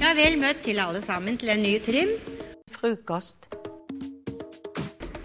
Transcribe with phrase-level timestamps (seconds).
[0.00, 2.10] Ja, vel møtt til alle sammen til en ny trim.
[2.74, 3.46] Frokost.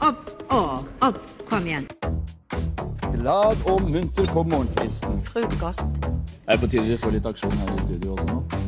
[0.05, 0.61] Opp, å,
[1.05, 1.89] opp, kom igjen.
[3.17, 5.19] Glad og munter på morgenkvisten.
[5.27, 5.99] Frokost.
[5.99, 8.58] Det er på tide vi får litt aksjon her i studio også nå.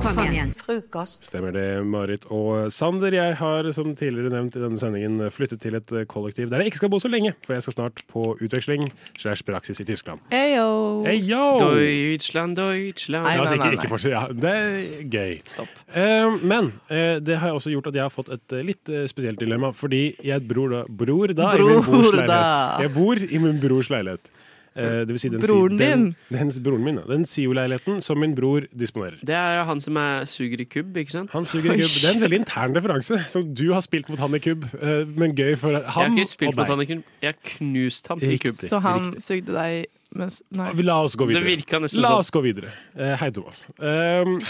[0.00, 0.50] Kom igjen.
[0.56, 1.26] Frokost.
[1.28, 3.12] Stemmer det, Marit og Sander.
[3.14, 6.80] Jeg har, som tidligere nevnt i denne sendingen, flyttet til et kollektiv der jeg ikke
[6.80, 8.86] skal bo så lenge, for jeg skal snart på utveksling
[9.20, 10.22] slash praksis i Tyskland.
[10.34, 11.04] Eyo.
[11.10, 11.44] Eyo.
[11.60, 14.12] Deutschland, Deutschland Nei, altså, nei, ikke, ikke.
[14.14, 15.36] Ja, det er gøy.
[15.52, 15.78] Stopp.
[15.92, 19.04] Eh, men eh, det har også gjort at jeg har fått et eh, litt eh,
[19.10, 19.74] spesielt dilemma.
[19.76, 22.30] Fordi jeg bror da, bror da i min Bror leilighet.
[22.30, 22.78] da.
[22.86, 24.32] Jeg bor i min brors leilighet.
[24.80, 26.38] Eh, det vil si den, Broren si- den, din?
[26.38, 27.04] Den, broren min, ja.
[27.10, 29.18] Den SIO-leiligheten som min bror disponerer.
[29.24, 31.30] Det er han som er suger i kubb, ikke sant?
[31.36, 31.94] Han suger i kubb.
[32.00, 34.64] Det er en veldig intern referanse, som du har spilt mot han i kubb.
[34.80, 38.08] eh, men gøy for Jeg har ikke spilt mot han i kubb, jeg har knust
[38.08, 38.54] han i kubb.
[38.54, 39.22] Så han Riktig.
[39.22, 40.72] sugde deg mens Nei.
[40.82, 41.44] La oss gå Det videre.
[41.46, 42.18] virka nesten La sånn.
[42.18, 42.72] oss gå videre.
[42.98, 43.60] Eh, hei, Thomas.
[43.78, 44.40] Um,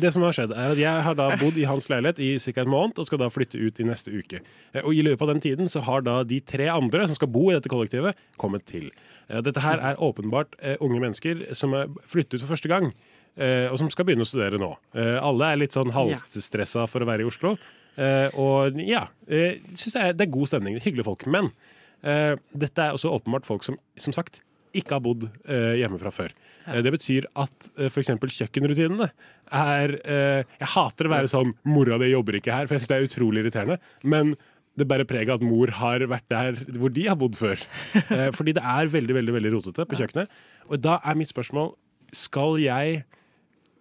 [0.00, 2.60] det som har skjedd, er at jeg har da bodd i hans leilighet i ca.
[2.62, 4.40] en måned, og skal da flytte ut i neste uke.
[4.82, 7.50] Og i løpet av den tiden så har da de tre andre som skal bo
[7.50, 8.90] i dette kollektivet, kommet til.
[9.30, 12.92] Eh, dette her er åpenbart eh, unge mennesker som er flyttet for første gang.
[13.36, 14.72] eh, og som skal begynne å studere nå.
[15.22, 17.54] Alle er litt sånn halvstressa for å være i Oslo.
[18.40, 20.80] Og ja, eh, synes det, er, det er god stemning.
[20.82, 21.26] Hyggelige folk.
[21.30, 21.52] Men
[22.00, 24.40] dette er også åpenbart folk som, som sagt,
[24.72, 25.26] ikke har bodd
[25.76, 26.32] hjemme fra før.
[26.68, 28.12] Det betyr at uh, f.eks.
[28.36, 29.08] kjøkkenrutinene
[29.50, 32.90] er eh, Jeg hater å være sånn 'mora di jobber ikke her', for jeg synes
[32.92, 33.78] det er utrolig irriterende.
[34.02, 34.36] Men
[34.80, 37.60] det bærer preg av at mor har vært der hvor de har bodd før.
[38.10, 40.30] Eh, fordi det er veldig veldig, veldig rotete på kjøkkenet.
[40.72, 41.74] Og da er mitt spørsmål
[42.16, 43.02] skal jeg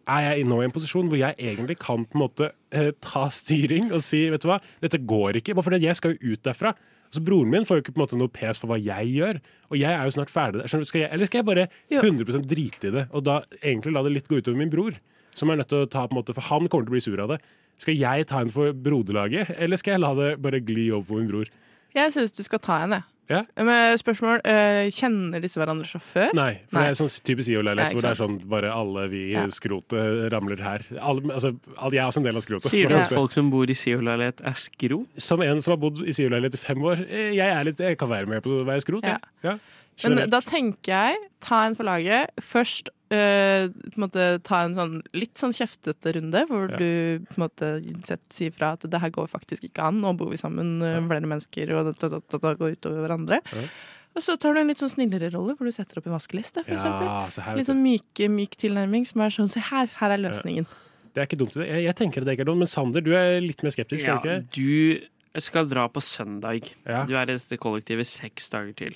[0.09, 3.27] er jeg nå i en posisjon hvor jeg egentlig kan på en måte eh, ta
[3.33, 5.55] styring og si vet du hva, dette går ikke.
[5.57, 6.73] Bare fordi jeg skal jo ut derfra.
[7.13, 9.39] Så Broren min får jo ikke på en måte noe pes for hva jeg gjør,
[9.71, 10.61] og jeg er jo snart ferdig.
[10.61, 10.83] der.
[10.85, 14.13] Skal jeg, eller skal jeg bare 100% drite i det, og da egentlig la det
[14.13, 14.99] litt gå utover min bror?
[15.37, 17.03] Som er nødt til å ta på en måte, For han kommer til å bli
[17.05, 17.39] sur av det.
[17.79, 21.21] Skal jeg ta henne for broderlaget, eller skal jeg la det bare gli over på
[21.21, 21.51] min bror?
[21.95, 23.03] Jeg syns du skal ta henne.
[23.29, 23.43] Ja?
[23.61, 26.31] Men spørsmål eh, Kjenner disse hverandre fra før?
[26.37, 26.85] Nei, for Nei.
[26.87, 29.43] det er sånn typisk ikke hvor det er sånn bare alle vi i Ja.
[29.53, 30.85] skrotet ramler her.
[30.97, 31.53] Alle, altså,
[31.93, 32.71] jeg er også en del av skrotet.
[32.73, 35.07] Sier du at folk som bor i SIO-leilighet er skrot?
[35.21, 37.97] som en som har bodd i SIO-leilighet i fem år, eh, jeg, er litt, jeg
[38.01, 39.05] kan være med på å være skrot.
[39.05, 39.19] Ja.
[39.45, 39.57] Ja.
[40.03, 42.31] Men da tenker jeg ta en for laget.
[42.43, 46.77] Først eh, på en måte, ta en sånn litt sånn kjeftete runde, hvor Ja.
[46.77, 47.69] du på en måte
[48.05, 49.99] sett, sier fra at det her går faktisk ikke an.
[50.01, 52.11] Nå bor vi sammen, eh, flere mennesker, og det,
[52.59, 53.41] går utover hverandre.
[53.51, 53.67] Ja.
[54.15, 56.63] Og så tar du en litt sånn snillere rolle, hvor du setter opp en vaskeliste,
[56.65, 60.11] for ja, så her, Litt sånn myk, myk tilnærming som er sånn Se her, her
[60.11, 60.65] er løsningen.
[61.13, 61.55] Det er ikke dumt.
[61.55, 64.17] Jeg, jeg tenker det ikke er dumt, men Sander, du er litt mer skeptisk, Ja,
[64.17, 65.07] er du ikke?
[65.35, 66.71] du skal dra på søndag.
[66.85, 67.03] Ja.
[67.05, 68.95] Du er i dette kollektivet seks dager til.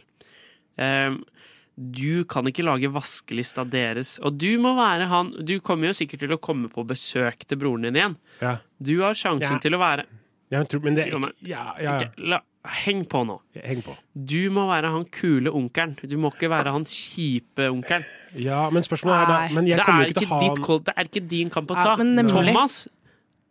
[0.77, 1.23] Ehm,
[1.77, 4.19] du kan ikke lage vaskelista deres.
[4.21, 7.57] Og du må være han Du kommer jo sikkert til å komme på besøk til
[7.57, 8.15] broren din igjen.
[8.41, 8.57] Ja.
[8.81, 9.59] Du har sjansen Ja.
[9.59, 10.05] til å være
[10.51, 11.83] Ja, men, tror- men det er ikke Ja, ja.
[11.83, 11.99] ja.
[11.99, 13.39] ikke, la, Heng på nå.
[13.59, 13.97] Heng på.
[14.15, 15.97] Du må være han kule onkelen.
[16.07, 18.05] Du må ikke være han kjipe onkelen.
[18.35, 20.39] Ja, men spørsmålet er da Men jeg Det, er ikke til ikke å ha
[20.77, 21.95] ditt det er ikke din kamp å ta.
[21.97, 22.87] Thomas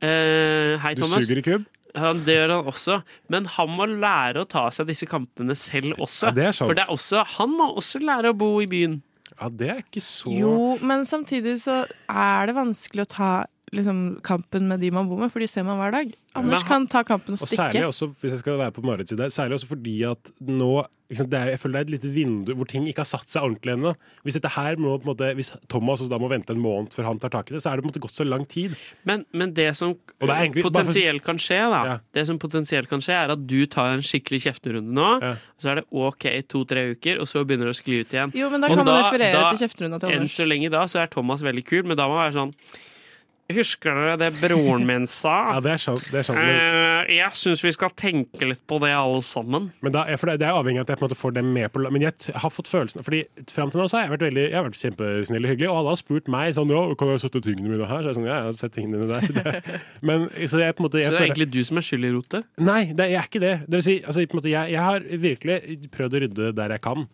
[0.03, 1.23] Uh, Hei, Du Thomas.
[1.23, 1.65] suger i kubb?
[1.99, 3.01] Han dør han også,
[3.33, 6.31] men han må lære å ta seg disse kampene selv også.
[6.31, 6.71] Ja, det er sant.
[6.71, 9.01] For det er også, han må også lære å bo i byen.
[9.35, 10.55] Ja, det er ikke så Jo,
[10.85, 13.31] men samtidig så er det vanskelig å ta
[13.73, 16.11] liksom, kampen med de man bor med, for de ser man hver dag.
[16.37, 17.87] Anders kan ta kampen og Og særlig stikke.
[17.89, 21.45] også, hvis jeg skal være på Marits side, særlig også fordi at nå det er,
[21.53, 23.91] Jeg føler det er et lite vindu hvor ting ikke har satt seg ordentlig ennå.
[24.25, 26.89] Hvis dette her må, på en måte, hvis Thomas også da må vente en måned
[26.95, 28.47] før han tar tak i det, så er det på en måte gått så lang
[28.49, 28.73] tid.
[29.05, 31.99] Men, men det som det egentlig- potensielt for- kan skje, da Ja.
[32.15, 35.21] Det som potensielt kan skje, er at du tar en skikkelig kjefterunde nå.
[35.21, 35.35] Ja.
[35.61, 38.33] Så er det OK to-tre uker, og så begynner det å skli ut igjen.
[38.35, 40.21] Jo, men da Og kan man da- referere da- til kjefterunda til Anders.
[40.23, 42.55] Enn så lenge da så er Thomas veldig kul, men da må man være sånn
[43.57, 45.35] Husker dere det broren min sa?
[45.55, 46.05] Ja, det er sant.
[46.13, 49.71] Det er sant Eh, jeg syns vi skal tenke litt på det, alle sammen.
[49.83, 51.53] men da, for det, det er avhengig av at jeg på en måte får dem
[51.55, 54.25] med på Men jeg har fått følelsen Fordi Fram til nå så har jeg vært
[54.29, 57.13] veldig Jeg har vært kjempesnill og hyggelig, og alle har spurt meg sånn Ja, kan
[57.13, 58.03] jeg sette tingene mine her?
[58.03, 59.81] Så jeg sånn, ja, jeg har sett tingene dine der.
[60.09, 62.47] Men så jeg måte Så det er føler- egentlig du som er skyld i rotet?
[62.63, 63.55] Nei, det, jeg er ikke det.
[63.67, 65.59] Det vil si, altså, måte, jeg, jeg har virkelig
[65.95, 67.07] prøvd å rydde der jeg kan.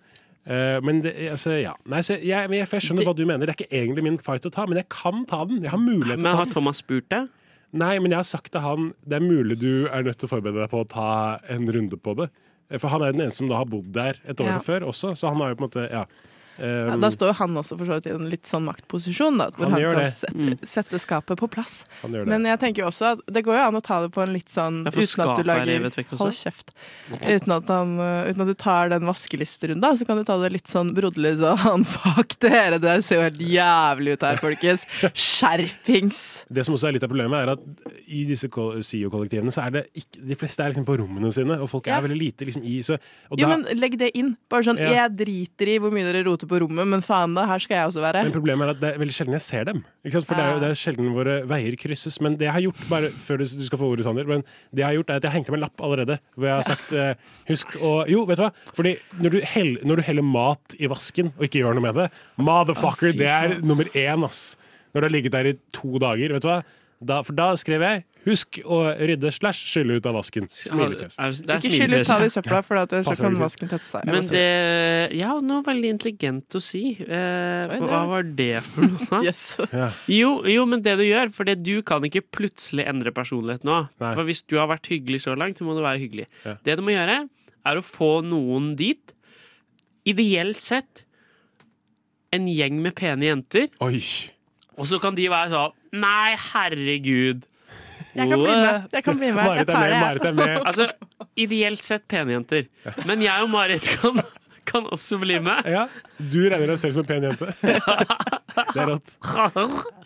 [0.46, 1.74] Eh, men det, altså, ja.
[1.84, 3.46] Nei, jeg, jeg, jeg skjønner hva du mener.
[3.46, 5.62] Det er ikke egentlig min fight å ta, men jeg kan ta den.
[5.62, 6.46] Jeg har mulighet Men har.
[6.52, 7.28] Thomas spurt deg?
[7.76, 10.30] Nei, men jeg har sagt til han det er mulig du er nødt til å
[10.32, 11.08] forberede deg på å ta
[11.52, 12.30] en runde på det.
[12.70, 14.58] Eh, For han er jo den eneste som da har bodd der et år Ja.
[14.64, 16.06] før også, så han har jo på en måte Ja.
[16.58, 19.36] Ja, Um, da står jo han også for så vidt i en litt sånn maktposisjon,
[19.38, 21.84] da, hvor Han han, kan sette, sette skapet på plass.
[22.02, 22.28] han gjør det.
[22.32, 24.32] Men jeg tenker jo også at det går jo an å ta det på en
[24.34, 25.86] litt sånn uten at du er lager.
[26.18, 26.72] Hold kjeft.
[27.14, 30.50] Uten at, han, uh, uten at du tar den vaskelisterunda, så kan du ta det
[30.56, 34.84] litt sånn broderlig sånn Fuck dere, det ser jo helt jævlig ut her, folkens.
[35.14, 36.18] Skjerpings!
[36.50, 39.70] Det som også er litt av problemet, er at i disse ko- SIO-kollektivene så er
[39.78, 41.98] det ikke De fleste er liksom på rommene sine, og folk Ja.
[41.98, 42.98] er veldig lite liksom i så,
[43.30, 44.36] og Jo, da, men legg det inn.
[44.50, 45.06] Bare sånn, Ja.
[45.06, 47.90] Jeg driter i hvor mye dere roter på rommet, men faen da, her skal jeg
[47.90, 48.22] også være.
[48.26, 49.82] Men problemet er at det er veldig sjelden jeg ser dem.
[50.08, 52.18] For det er, jo, det er sjelden våre veier krysses.
[52.24, 54.82] Men det jeg har gjort, bare før du, du skal få ordet, Sander, men det
[54.82, 56.18] jeg har gjort er at jeg hengte meg en lapp allerede.
[56.34, 57.12] Hvor jeg har sagt eh,
[57.52, 58.50] husk å Jo, vet du hva?
[58.76, 62.02] Fordi når du, hell, når du heller mat i vasken og ikke gjør noe med
[62.02, 62.08] det,
[62.40, 64.56] motherfucker, det er nummer én, ass.
[64.92, 66.62] Når du har ligget der i to dager, vet du hva.
[66.98, 70.48] Da, for da skrev jeg 'husk å rydde slash skylle ut av vasken'.
[70.52, 71.16] Smilefjes.
[71.16, 73.88] Det Ikke skyll ut, av ta det i søpla, for at så kan vasken tette
[73.88, 74.04] seg.
[74.04, 76.96] Men det Ja, noe veldig intelligent å si.
[77.00, 79.08] Eh, hva var det for noe?
[79.10, 79.22] da?
[79.28, 79.56] Yes.
[80.06, 83.88] Jo, jo, men det du gjør, for det du kan ikke plutselig endre personlighet nå.
[83.98, 84.14] Nei.
[84.14, 86.28] For hvis du har vært hyggelig så langt, så må du være hyggelig.
[86.44, 86.56] Ja.
[86.64, 87.24] Det du må gjøre,
[87.66, 89.14] er å få noen dit.
[90.08, 91.04] Ideelt sett
[92.32, 94.02] en gjeng med pene jenter, Oi!
[94.76, 97.46] og så kan de være sånn Nei, herregud.
[98.16, 98.88] Jeg kan bli med.
[98.92, 99.44] Jeg kan bli med.
[99.44, 99.92] Marit er tar med.
[99.92, 100.00] det.
[100.00, 100.56] Marit er med.
[100.68, 100.88] Altså,
[101.36, 102.66] ideelt sett pene jenter.
[103.06, 104.20] Men jeg og Marit kan,
[104.68, 105.68] kan også bli med.
[105.70, 105.86] Ja,
[106.18, 107.52] Du regner deg selv som en pen jente.
[108.58, 109.12] Det er rått.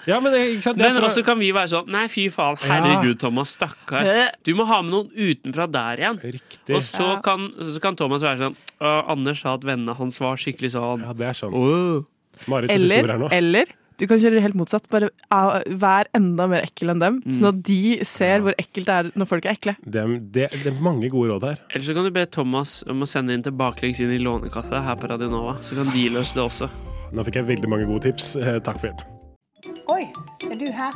[0.05, 0.77] Ja, men ikke sant?
[0.83, 2.59] Men fra- også kan vi være sånn Nei, fy faen.
[2.61, 3.55] Herregud, Thomas.
[3.57, 4.05] Stakkar.
[4.45, 6.19] Du må ha med noen utenfra der igjen.
[6.35, 6.75] Riktig.
[6.77, 10.73] Og så kan, så kan Thomas være sånn Anders sa at vennene hans var skikkelig
[10.75, 11.05] sånn.
[11.07, 11.55] Ja, det er sant.
[11.57, 12.03] Oh.
[12.51, 13.71] Marit Eller, eller
[14.03, 14.89] du kan kjøre det helt motsatt.
[14.91, 15.09] Bare
[15.79, 17.33] vær enda mer ekkel enn dem, Mm.
[17.39, 19.77] sånn at de ser hvor ekkelt det er når folk er ekle.
[19.87, 21.59] Det, er- det, det er mange gode råd her.
[21.71, 24.97] Eller så kan du be Thomas om å sende inn tilbakelengs inn i Lånekassa her
[24.99, 25.55] på Radio Nova.
[25.63, 26.69] Så kan de løse det også.
[27.13, 28.35] Nå fikk jeg veldig mange gode tips.
[28.37, 29.03] Eh, Takk for hjelp.
[29.93, 30.11] Oi,
[30.51, 30.93] er du her?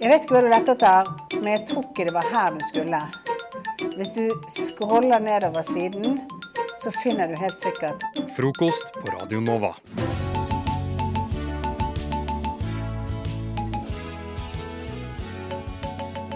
[0.00, 1.04] Jeg vet ikke hva du lette etter,
[1.42, 3.00] men jeg tror ikke det var her du skulle.
[3.98, 6.20] Hvis du scroller nedover siden,
[6.78, 8.02] så finner du helt sikkert
[8.36, 9.74] Frokost på Radio Nova.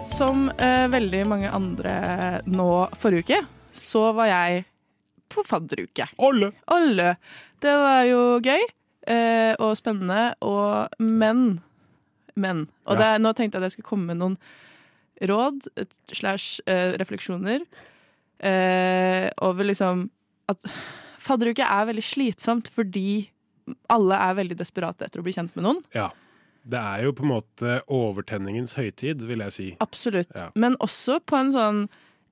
[0.02, 1.93] Som uh, veldig mange andre
[2.50, 2.69] nå
[2.99, 3.37] forrige uke,
[3.70, 4.64] så var jeg
[5.31, 6.08] på fadderuke.
[6.19, 6.50] Olle!
[6.75, 7.12] Alle.
[7.62, 11.60] Det var jo gøy uh, og spennende, og men
[12.34, 12.64] Men.
[12.88, 14.37] Og det, nå tenkte jeg at jeg skulle komme med noen
[15.28, 15.69] råd
[16.10, 17.62] slash uh, refleksjoner
[18.43, 20.08] over liksom
[20.50, 20.64] at
[21.22, 23.28] fadderuke er veldig slitsomt fordi
[23.93, 25.78] alle er veldig desperate etter å bli kjent med noen.
[25.94, 26.08] Ja.
[26.64, 29.69] Det er jo på en måte overtenningens høytid, vil jeg si.
[29.82, 30.31] Absolutt.
[30.38, 30.50] Ja.
[30.55, 31.88] Men også på en sånn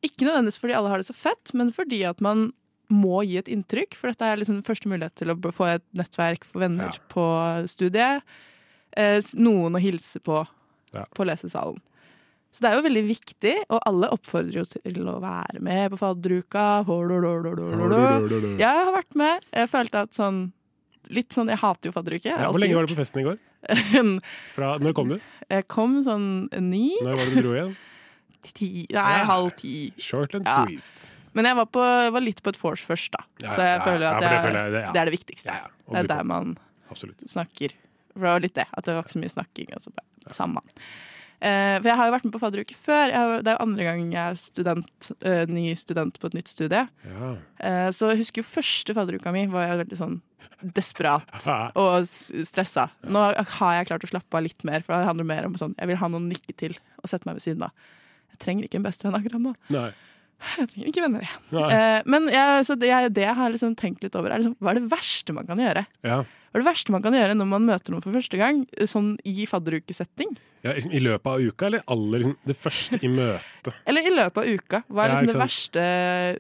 [0.07, 2.53] Ikke nødvendigvis fordi alle har det så fett, men fordi at man
[2.91, 3.93] må gi et inntrykk.
[3.95, 7.05] For dette er liksom første mulighet til å få et nettverk for venner Ja.
[7.13, 7.25] på
[7.69, 8.23] studiet.
[8.97, 10.47] Eh, noen å hilse på
[10.95, 11.05] Ja.
[11.15, 11.79] på lesesalen.
[12.51, 15.99] Så det er jo veldig viktig, og alle oppfordrer jo til å være med på
[16.01, 16.83] fadderuka.
[18.59, 19.45] Jeg har vært med.
[19.55, 20.53] Jeg følte at sånn
[21.09, 22.29] Litt sånn, Jeg hater jo fadderuke.
[22.29, 23.39] Ja, hvor lenge var du på festen i går?
[24.55, 25.17] Fra, når kom du?
[25.51, 27.73] Jeg kom sånn ni, Når var det du dro igjen?
[28.57, 29.25] ti Nei, Ja.
[29.29, 29.93] halv ti.
[29.99, 30.65] Short and Ja.
[30.65, 31.09] sweet.
[31.35, 33.23] Men jeg var, på, jeg var litt på et vors først, da.
[33.55, 35.53] Så jeg føler at for det jeg, føler jeg det, er det viktigste.
[35.91, 36.57] Det er der man
[36.91, 37.21] Absolutt.
[37.31, 37.75] snakker.
[38.13, 39.69] For det var litt det, at det var ikke så mye snakking.
[39.77, 39.93] Altså,
[40.35, 40.61] Samme.
[41.41, 43.07] Eh, for jeg har jo vært med på fadderuke før.
[43.09, 46.35] Jeg har, det er jo andre gang jeg er student, eh, ny student på et
[46.37, 46.83] nytt studie.
[47.07, 47.31] Ja.
[47.63, 50.19] Eh, så jeg husker jo første fadderuka mi var jeg veldig sånn
[50.77, 51.47] desperat
[51.79, 52.89] og stressa.
[53.07, 53.23] Nå
[53.59, 55.91] har jeg klart å slappe av litt mer, for det handler mer om sånn jeg
[55.91, 57.91] vil ha noen nikke til og sette meg ved siden av.
[58.35, 59.55] Jeg trenger ikke en bestevenn akkurat nå.
[59.75, 59.91] Nei.
[60.57, 61.41] Jeg trenger ikke venner, jeg.
[61.53, 61.71] Nei.
[61.77, 64.57] Eh, men jeg, så det, jeg, det jeg har liksom tenkt litt over, er liksom,
[64.61, 65.85] hva er det verste man kan gjøre?
[66.07, 66.23] Ja.
[66.51, 69.13] Hva er det verste man kan gjøre når man møter noen for første gang, sånn
[69.23, 70.33] i fadderukesetting?
[70.65, 73.77] Ja, liksom, I løpet av uka, eller aller liksom, det første i møtet?
[73.89, 74.81] Eller i løpet av uka.
[74.91, 75.85] Hva er liksom ja, det verste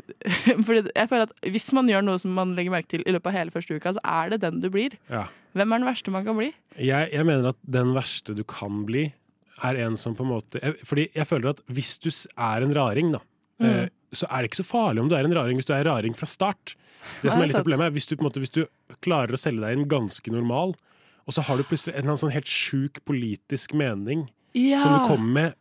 [0.67, 3.31] Fordi jeg føler at Hvis man gjør noe som man legger merke til i løpet
[3.31, 4.99] av hele første uka, så er det den du blir.
[5.13, 5.29] Ja.
[5.57, 6.51] Hvem er den verste man kan bli?
[6.75, 9.07] Jeg, jeg mener at den verste du kan bli,
[9.63, 12.75] er en som på en måte jeg, Fordi jeg føler at hvis du er en
[12.77, 13.23] raring, da,
[13.63, 15.85] eh, så er det ikke så farlig om du er en raring hvis du er
[15.87, 16.75] raring fra start.
[17.23, 18.65] Det som er litt av problemet er hvis du, måte, hvis du
[19.05, 20.75] klarer å selge deg inn ganske normal,
[21.27, 24.27] og så har du plutselig en eller annen sånn helt sjuk politisk mening
[24.59, 24.81] Ja.
[24.83, 25.55] som du kommer med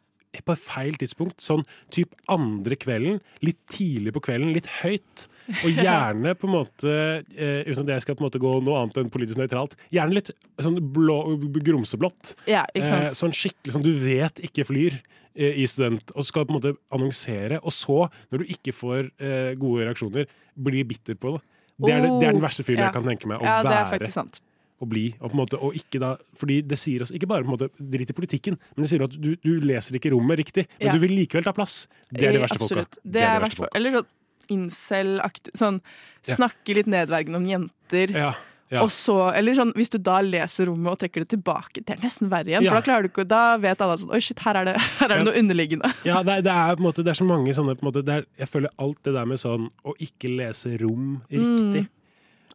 [0.45, 1.41] på et feil tidspunkt.
[1.41, 5.27] Sånn typ andre kvelden, litt tidlig på kvelden, litt høyt.
[5.63, 6.95] Og gjerne på en måte,
[7.35, 10.13] eh, uten at jeg skal på en måte gå noe annet enn politisk nøytralt, gjerne
[10.19, 10.29] litt
[10.61, 11.17] sånn blå,
[11.63, 12.35] grumseblått.
[12.47, 14.99] ja, Eh, sånn skikkelig sånn du vet ikke flyr
[15.35, 19.09] eh, i student, og skal på en måte annonsere, og så, når du ikke får
[19.19, 21.41] eh, gode reaksjoner, bli bitter på det.
[21.79, 22.89] Det er, det, det er den Oh, verste fyren ja.
[22.89, 24.41] jeg kan tenke meg å Ja, det er faktisk sant.
[24.81, 25.15] Og bli.
[25.19, 27.55] Og på en måte, og ikke da, fordi det sier oss ikke bare på en
[27.57, 30.87] måte drit i politikken, men det sier at du, du leser ikke rommet riktig, men
[30.87, 30.93] Ja.
[30.95, 31.87] du vil likevel ta plass.
[32.11, 32.79] Det er de Eh, verste folka.
[32.85, 32.99] Absolutt.
[33.03, 33.75] Det er de verste folka.
[33.75, 34.09] eller sånn
[34.49, 35.51] incel-aktig.
[35.59, 35.81] Sånn
[36.25, 38.13] snakke litt nedverdigende om jenter.
[38.15, 38.31] Ja,
[38.69, 38.83] ja.
[38.83, 42.01] Og så, eller sånn, Hvis du da leser rommet og trekker det tilbake, det er
[42.05, 42.63] nesten verre igjen.
[42.65, 42.71] Ja.
[42.73, 45.09] For da klarer du ikke, da vet alle sånn Oi, shit, her er det, her
[45.09, 45.89] er det noe underliggende.
[46.05, 47.89] Ja, det, er- det er på en måte Det er så mange sånne på en
[47.91, 51.87] måte, det er, Jeg føler alt det der med sånn å ikke lese rom riktig.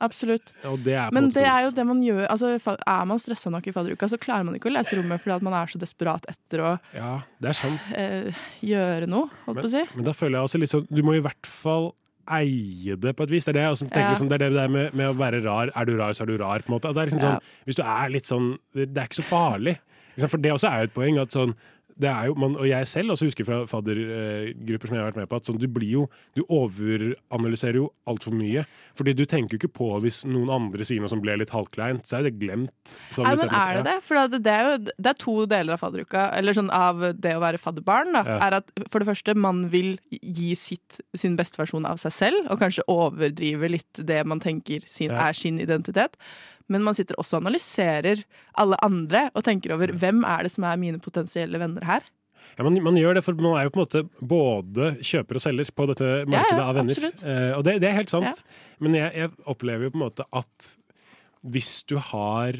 [0.00, 0.52] Absolutt.
[0.84, 0.96] Det.
[1.12, 2.26] Men det er jo det man gjør.
[2.28, 2.54] Altså,
[2.86, 5.42] er man stressa nok i fadderuka, så klarer man ikke å lese rommet fordi at
[5.42, 7.80] man er så desperat etter å Ja, det sant.
[7.94, 8.32] eh,
[8.62, 9.84] gjøre noe, holdt på å si.
[9.94, 11.92] Men da føler jeg også litt sånn Du må i hvert fall
[12.26, 13.44] eie det på et vis.
[13.44, 14.10] Det er det jeg tenker Ja.
[14.14, 15.70] liksom, Det er det der med, med å være rar.
[15.76, 16.58] Er du rar, så er du rar.
[16.60, 16.88] på en måte.
[16.88, 19.28] Altså, det er liksom sånn, hvis du er litt sånn Det det er ikke så
[19.28, 19.78] farlig.
[20.16, 21.18] For det også er jo et poeng.
[21.20, 21.54] at sånn
[22.00, 25.20] det er jo, man, og jeg selv også husker fra faddergrupper som jeg har vært
[25.22, 28.64] med på, at sånn, du blir jo Du overanalyserer jo altfor mye.
[28.98, 32.04] Fordi du tenker jo ikke på hvis noen andre sier noe som ble litt halvkleint,
[32.06, 32.94] så er jo det glemt.
[33.14, 33.96] Sånn, Nei, men er det det?
[34.06, 37.34] For at det, er jo, det er to deler av fadderuka, eller sånn av det
[37.38, 38.12] å være fadderbarn.
[38.18, 38.38] Da, Ja.
[38.48, 42.50] er at For det første, man vil gi sitt, sin beste versjon av seg selv,
[42.50, 45.28] og kanskje overdrive litt det man tenker sin, Ja.
[45.28, 46.16] er sin identitet.
[46.72, 48.22] Men man sitter også og analyserer
[48.60, 52.06] alle andre og tenker over hvem er det som er mine potensielle venner her.
[52.54, 55.42] Ja, man, man gjør det, for man er jo på en måte både kjøper og
[55.42, 57.08] selger på dette markedet Ja, ja, av venner.
[57.10, 58.44] Eh, og det, det er helt sant.
[58.84, 60.70] Men jeg, jeg opplever jo på en måte at
[61.54, 62.56] hvis du har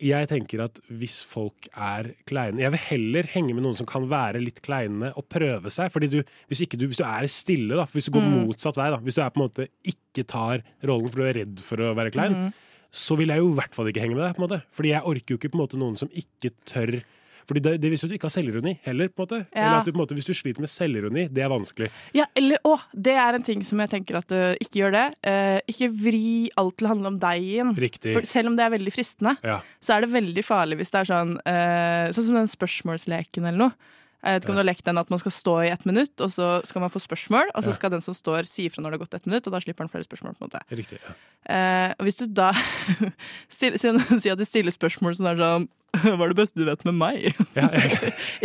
[0.00, 4.06] Jeg tenker at hvis folk er kleine Jeg vil heller henge med noen som kan
[4.08, 5.92] være litt kleine og prøve seg.
[5.92, 8.46] Fordi du, hvis, ikke du, hvis du er stille, da, hvis du går Mm.
[8.48, 11.38] motsatt vei, da, hvis du er på en måte ikke tar rollen for du er
[11.44, 12.52] redd for å være klein, Mm.
[12.90, 14.34] så vil jeg jo i hvert fall ikke henge med deg.
[14.36, 14.62] på en måte.
[14.72, 17.02] Fordi jeg orker jo ikke på en måte noen som ikke tør
[17.48, 19.40] fordi det, det Hvis du ikke har selvironi heller, på en måte.
[19.54, 19.62] Ja.
[19.64, 21.90] Eller at du, på en måte, hvis du sliter med selvironi, det er vanskelig.
[22.16, 25.06] Ja, eller å, det er en ting som jeg tenker at du ikke gjør det.
[25.26, 26.24] Eh, ikke vri
[26.60, 27.72] alt til å handle om deg igjen.
[27.76, 28.14] Riktig.
[28.16, 29.60] For selv om det er veldig fristende, Ja.
[29.80, 33.58] så er det veldig farlig hvis det er sånn eh, Sånn som den spørsmålsleken eller
[33.68, 33.96] noe.
[34.20, 36.12] Jeg vet ikke om du har lekt den at man skal stå i ett minutt,
[36.20, 38.92] og så skal man få spørsmål, og så skal den som står si ifra når
[38.92, 40.34] det har gått ett minutt, og da slipper han flere spørsmål.
[40.36, 40.60] på en måte.
[40.76, 40.98] Riktig.
[41.06, 41.14] Ja.
[41.56, 42.50] Eh, og hvis du da
[43.48, 43.78] stiller,
[44.20, 45.68] si, at du stiller spørsmål som er sånn
[46.04, 47.30] Hva er det beste du vet med meg?
[47.58, 47.66] Ja,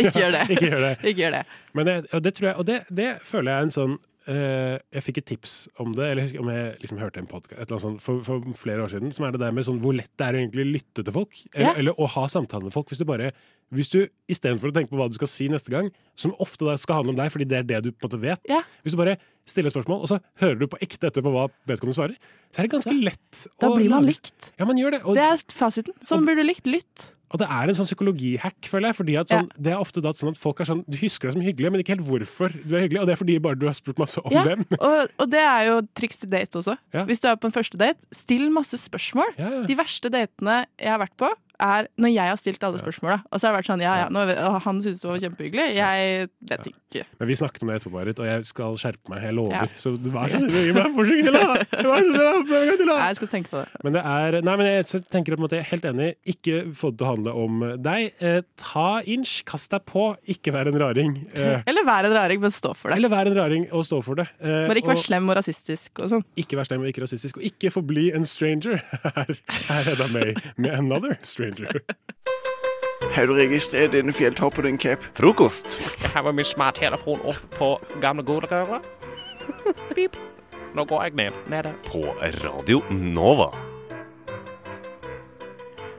[0.00, 0.44] ikke gjør det.
[0.56, 0.92] ikke gjør det.
[1.06, 1.44] Ikke gjør det.
[1.78, 3.94] Men det, og det tror jeg, og det, det føler jeg er en sånn
[4.26, 5.54] eh, Jeg fikk et tips
[5.84, 9.28] om det, eller om jeg liksom hørte en podkast for, for flere år siden, som
[9.28, 11.38] er det der med sånn hvor lett det er å egentlig lytte til folk.
[11.54, 11.76] Eller, Ja.
[11.84, 12.90] eller å ha samtale med folk.
[12.90, 13.30] Hvis du bare
[13.74, 17.00] hvis du istedenfor å tenke på hva du skal si neste gang, som ofte skal
[17.00, 18.62] handle om deg, fordi det er det du på en måte vet Ja.
[18.84, 21.94] Hvis du bare stiller et spørsmål, og så hører du på ekte etterpå hva vedkommende
[21.98, 22.16] svarer,
[22.54, 24.52] så er det ganske lett Da blir man lage- likt.
[24.58, 25.02] Ja, man gjør det.
[25.04, 25.92] Og, Det er fasiten.
[26.02, 26.66] Sånn blir du likt.
[26.66, 27.12] Lytt.
[27.30, 28.96] og det er en sånn psykologihack, føler jeg.
[28.96, 31.32] Fordi at sånn, Det er ofte da sånn at folk er sånn Du husker deg
[31.34, 33.00] som hyggelig, men ikke helt hvorfor du er hyggelig.
[33.02, 34.64] Og det er fordi bare du har spurt masse om Ja, dem.
[34.80, 36.78] og, og det er jo triks til date også.
[36.94, 37.04] Ja.
[37.04, 39.34] Hvis du er på en første date, still masse spørsmål.
[39.38, 39.62] Ja, ja.
[39.66, 41.30] De verste datene jeg har vært på,
[41.62, 43.18] er når jeg har stilt alle spørsmåla.
[43.30, 44.24] Og så har det vært sånn ja, ja, nå,
[44.64, 45.66] han syntes det var kjempehyggelig.
[45.76, 47.04] Jeg vet ikke.
[47.20, 49.22] Men vi snakket om det etterpå, Marit, og jeg skal skjerpe meg.
[49.26, 49.56] Jeg lover.
[49.56, 49.66] Ja.
[49.76, 52.96] Så vær så snill, gi meg en forsøk til, da!
[53.06, 53.80] Jeg skal tenke på det.
[53.84, 56.08] Men det er Nei, men jeg tenker på en måte, jeg er helt enig.
[56.30, 58.12] Ikke få det til å handle om deg.
[58.22, 60.06] Eh, ta inch, kast deg på.
[60.32, 61.16] Ikke vær en raring.
[61.34, 62.98] Eh, Eller vær en raring, men stå for det.
[63.00, 64.28] eller vær en raring og stå for det.
[64.40, 66.24] Eh, Bare ikke vær og slem og rasistisk og sånn.
[66.38, 67.40] ikke vær slem og ikke rasistisk.
[67.40, 68.80] Og ikke forbli en stranger.
[69.16, 69.30] Her,
[69.68, 71.45] her er da meg med another stranger.
[73.16, 75.04] Har du registrert denne fjelltoppen din, Cap?
[75.16, 75.78] Frokost.
[76.02, 77.70] Jeg har med min smarttelefon opp på
[78.02, 78.84] gamle godrøret.
[79.94, 80.16] Pip.
[80.76, 81.38] Nå går jeg ned.
[81.48, 81.72] Nede.
[81.88, 82.02] På
[82.42, 83.48] Radio Nova.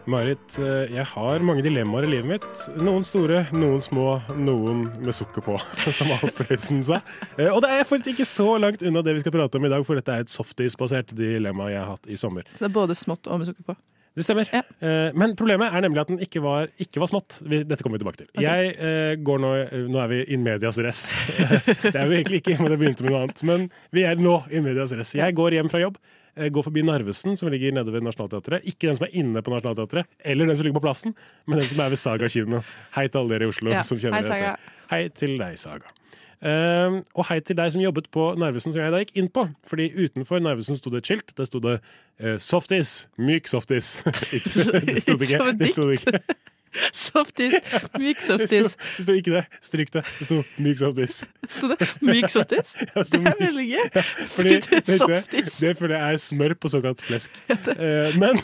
[0.08, 2.46] Marit, eh, jeg har mange dilemmaer i livet mitt.
[2.80, 5.58] Noen store, noen små, noen med sukker på,
[5.98, 7.02] som Alf Prøysen sa.
[7.36, 9.74] Eh, Og det er faktisk ikke så langt unna det vi skal prate om i
[9.74, 12.48] dag, for dette er et softisbasert dilemma jeg har hatt i sommer.
[12.56, 13.76] Så det er både smått og med sukker på.
[14.18, 14.50] Det stemmer.
[14.50, 14.64] Ja.
[14.82, 17.36] Eh, Men problemet er nemlig at den ikke var, ikke var smått.
[17.46, 18.30] Dette kommer vi tilbake til.
[18.42, 19.52] Jeg eh, går nå
[19.94, 21.04] Nå er vi in medias res.
[21.86, 23.44] det er vi egentlig ikke, men det begynte med noe annet.
[23.46, 25.14] Men vi er nå in medias res.
[25.20, 26.00] Jeg går hjem fra jobb.
[26.36, 28.66] eh, Går forbi Narvesen, som ligger nede ved Nationaltheatret.
[28.66, 31.14] Ikke den som er inne på Nationaltheatret, eller den som ligger på plassen,
[31.46, 32.64] men den som er ved Saga kino.
[32.98, 33.86] Hei til alle dere i Oslo Ja.
[33.86, 34.74] som kjenner Hei, dette.
[34.96, 35.94] Hei til deg, Saga.
[36.38, 39.48] Eh, og hei til deg som jobbet på Narvesen, som jeg da gikk inn på.
[39.66, 41.34] Fordi utenfor Narvesen sto det et skilt.
[41.38, 41.80] Der sto det
[42.20, 43.08] eh, 'softis'.
[43.18, 44.04] Myk softis.
[44.38, 45.52] ikke, det sto det ikke.
[45.58, 46.20] Det sto det ikke.
[46.94, 47.54] Softis.
[47.98, 48.76] Myk softis.
[48.98, 49.46] det sto ikke det.
[49.62, 50.04] Stryk det.
[50.20, 51.26] Det sto 'myk softis'.
[51.50, 52.76] Så det, myk softis?
[52.96, 54.02] Ja, det er veldig gøy.
[54.28, 57.32] Fordi, det er fordi det er smør på såkalt flesk.
[57.50, 58.38] Eh, men,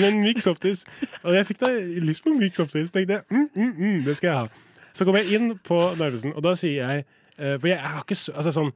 [0.00, 0.84] men myk softis.
[1.22, 1.70] Og jeg fikk da
[2.02, 2.90] lyst på myk softis.
[2.90, 4.71] tenkte jeg, mm, mm, mm, det skal jeg ha.
[4.92, 7.04] Så kommer jeg inn på Narvesen, og da sier jeg
[7.38, 8.74] eh, For jeg har ikke så, altså sånn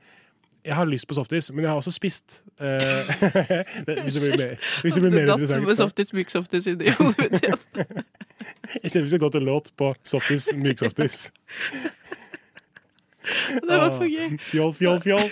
[0.67, 2.41] jeg har lyst på softis, men jeg har også spist.
[2.59, 2.67] Eh,
[4.03, 5.67] hvis det blir mer, hvis det blir mer datt interessant.
[5.69, 7.39] med softis, myk softis inn i hodet.
[8.83, 11.29] Jeg kjenner vi skal gå til låt på softis, myk softis.
[13.63, 14.37] Det var for gøy.
[14.51, 15.31] Fjoll, fjoll, fjoll.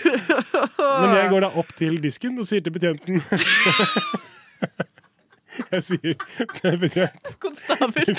[0.79, 3.21] Men jeg går da opp til disken og sier til betjenten
[5.71, 8.11] Jeg sier betjent Konstabel.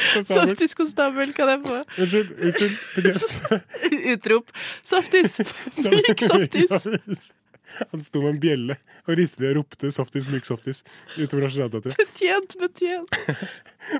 [0.00, 0.48] Konstabel.
[0.50, 1.78] Softis-konstabel, kan jeg få?
[1.98, 3.60] Unnskyld, unnskyld.
[4.14, 4.50] Utrop.
[4.82, 5.38] Saftis!
[5.84, 7.30] Myk saftis!
[7.92, 8.76] Han sto med en bjelle
[9.06, 10.82] og ristet og ropte 'softis, myk softis'
[11.14, 11.94] utover Nationaltheatret.
[12.00, 13.18] Betjent, betjent.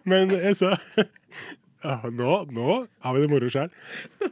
[0.04, 0.72] Men jeg sa
[1.84, 3.70] ja, nå, nå har vi det moro sjøl.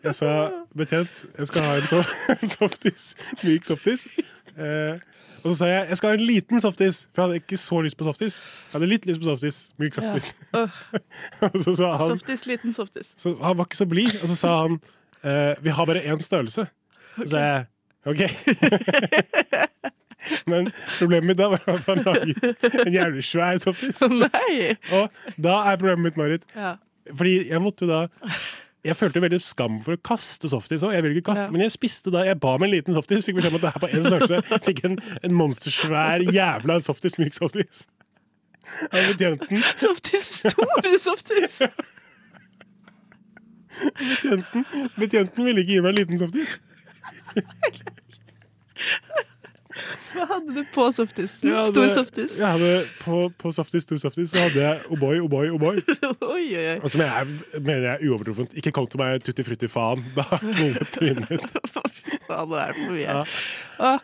[0.03, 0.33] Jeg sa
[0.77, 2.03] betjent, jeg skal ha en, so
[2.35, 3.13] en softis,
[3.45, 4.05] myk softis.
[4.59, 4.99] Eh,
[5.45, 7.81] og så sa jeg jeg skal ha en liten softis, for jeg hadde ikke så
[7.87, 8.39] lyst på softis.
[8.69, 10.31] Jeg hadde litt lyst på softis, myk softis.
[10.55, 10.65] Ja.
[11.49, 13.13] og så sa han Softis, liten softis.
[13.17, 14.79] så Han var ikke så blid, og så sa han
[15.23, 16.67] eh, vi har bare én størrelse.
[17.19, 17.67] Så sa jeg
[18.09, 18.23] OK.
[20.51, 24.01] Men problemet mitt da var at han laget en jævlig svær softis.
[24.11, 24.75] Nei!
[24.97, 26.77] Og da er problemet mitt, Marit Ja.
[27.09, 28.01] Fordi jeg måtte jo da
[28.89, 30.95] Jeg følte veldig skam for å kaste softis òg.
[30.97, 31.51] Jeg ville ikke kaste, Ja.
[31.53, 33.73] men jeg spiste da Jeg ba om en liten softis, fikk beskjed om at det
[33.75, 34.37] er på én størrelse.
[34.65, 34.95] Fikk en,
[35.29, 37.77] en monstersvær jævla softis, myk softis.
[38.89, 39.57] Av betjenten.
[39.81, 41.55] Softis, store softis!
[43.79, 44.65] Betjenten,
[44.99, 46.51] betjenten ville ikke gi meg en liten softis.
[50.15, 51.51] Hva hadde du på softisen?
[51.53, 52.37] Hadde- Stor softis?
[52.39, 52.73] Jeg hadde
[53.05, 55.81] på, på softis, stor softis, så hadde jeg O'boy, O'boy, O'boy.
[56.35, 56.79] Oi, oi, oi.
[56.83, 58.55] Og som jeg er, mener jeg er uovertruffent.
[58.59, 60.05] Ikke kom til meg tutti frutti faen.
[60.17, 61.59] Da knuser jeg trynet mitt.
[62.29, 63.05] Faen, det er for mye.
[63.09, 63.23] Ja.
[63.79, 64.01] Ah,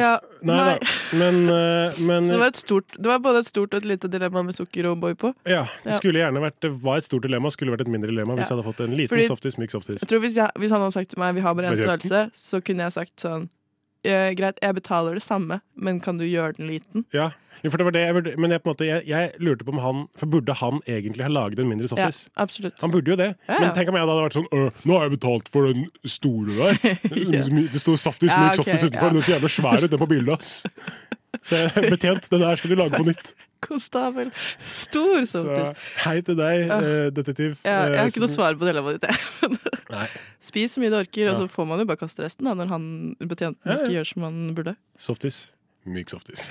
[0.00, 0.10] ja,
[0.48, 0.92] Nei da.
[1.20, 3.86] Men, eh, men Så det var, et stort, det var både et stort og et
[3.90, 5.30] lite dilemma med sukker og O'boy på.
[5.46, 8.38] Ja, det skulle gjerne vært Det var et stort dilemma, skulle vært et mindre dilemma
[8.38, 10.00] hvis jeg hadde fått en liten Fordi- softis, myk softis.
[10.02, 12.24] Jeg tror hvis, jeg, hvis han hadde sagt til meg vi har bare én størrelse,
[12.34, 13.46] så kunne jeg sagt sånn
[14.04, 17.04] eh, Greit, jeg betaler det samme, men kan du gjøre den liten?
[17.14, 17.30] Ja,
[17.68, 19.72] for det var det jeg burde, men jeg, på en måte, jeg, jeg lurte på
[19.74, 21.90] om han For burde han egentlig ha laget en mindre?
[21.98, 22.06] Ja,
[22.40, 22.78] absolutt.
[22.80, 23.26] Han burde jo det.
[23.48, 23.58] Ja, ja.
[23.60, 25.84] Men tenk om jeg da hadde vært sånn «Øh, Nå har jeg betalt for den
[26.08, 26.80] store der.
[27.74, 29.10] Det står softis, Ja, myk ok, softis utenfor.
[29.10, 29.12] ja.
[29.18, 30.64] Den så jævla svær ut, den på bildet, ass.
[31.42, 33.30] Så jeg, betjent, det der skal du lage på nytt.
[33.64, 34.28] Konstabel.
[34.60, 35.78] Stor softis.
[36.04, 36.76] hei til deg, Ja.
[36.80, 37.58] eh, detektiv.
[37.64, 39.08] Ja, jeg Eh, har ikke noe svar på dilemmaet ditt.
[39.90, 40.08] jeg.
[40.40, 42.68] Spis så mye du orker, og så får man jo bare kaste resten da, når
[42.72, 42.84] han
[43.20, 43.78] betjenten Ja, ja.
[43.84, 44.76] ikke gjør som han burde.
[45.00, 45.40] Softis,
[45.88, 46.50] myk softis.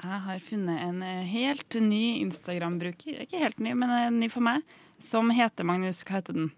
[0.00, 4.44] Jeg har funnet en eh, helt ny Instagram-bruker, ikke helt ny, men en ny for
[4.44, 4.64] meg,
[5.02, 6.00] som heter Magnus.
[6.08, 6.52] Hva heter den?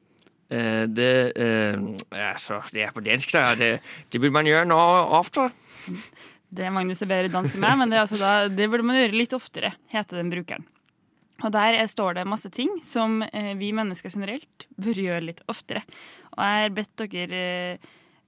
[0.53, 1.81] Eh, det, eh,
[2.13, 3.55] det er på dansk, da.
[3.59, 3.73] Det,
[4.13, 4.79] det vil man gjøre nå
[5.19, 5.49] ofte.
[6.53, 8.99] Det Magnus er bedre dansk enn meg, men det, er altså da, det burde man
[9.01, 10.67] gjøre litt oftere, heter den brukeren.
[11.43, 15.43] Og der eh, står det masse ting som eh, vi mennesker generelt bør gjøre litt
[15.51, 15.83] oftere.
[16.37, 17.43] Og jeg har bedt dere,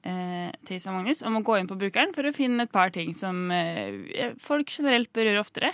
[0.05, 2.73] eh, eh, Theis og Magnus, om å gå inn på brukeren for å finne et
[2.75, 5.73] par ting som eh, folk generelt bør gjøre oftere.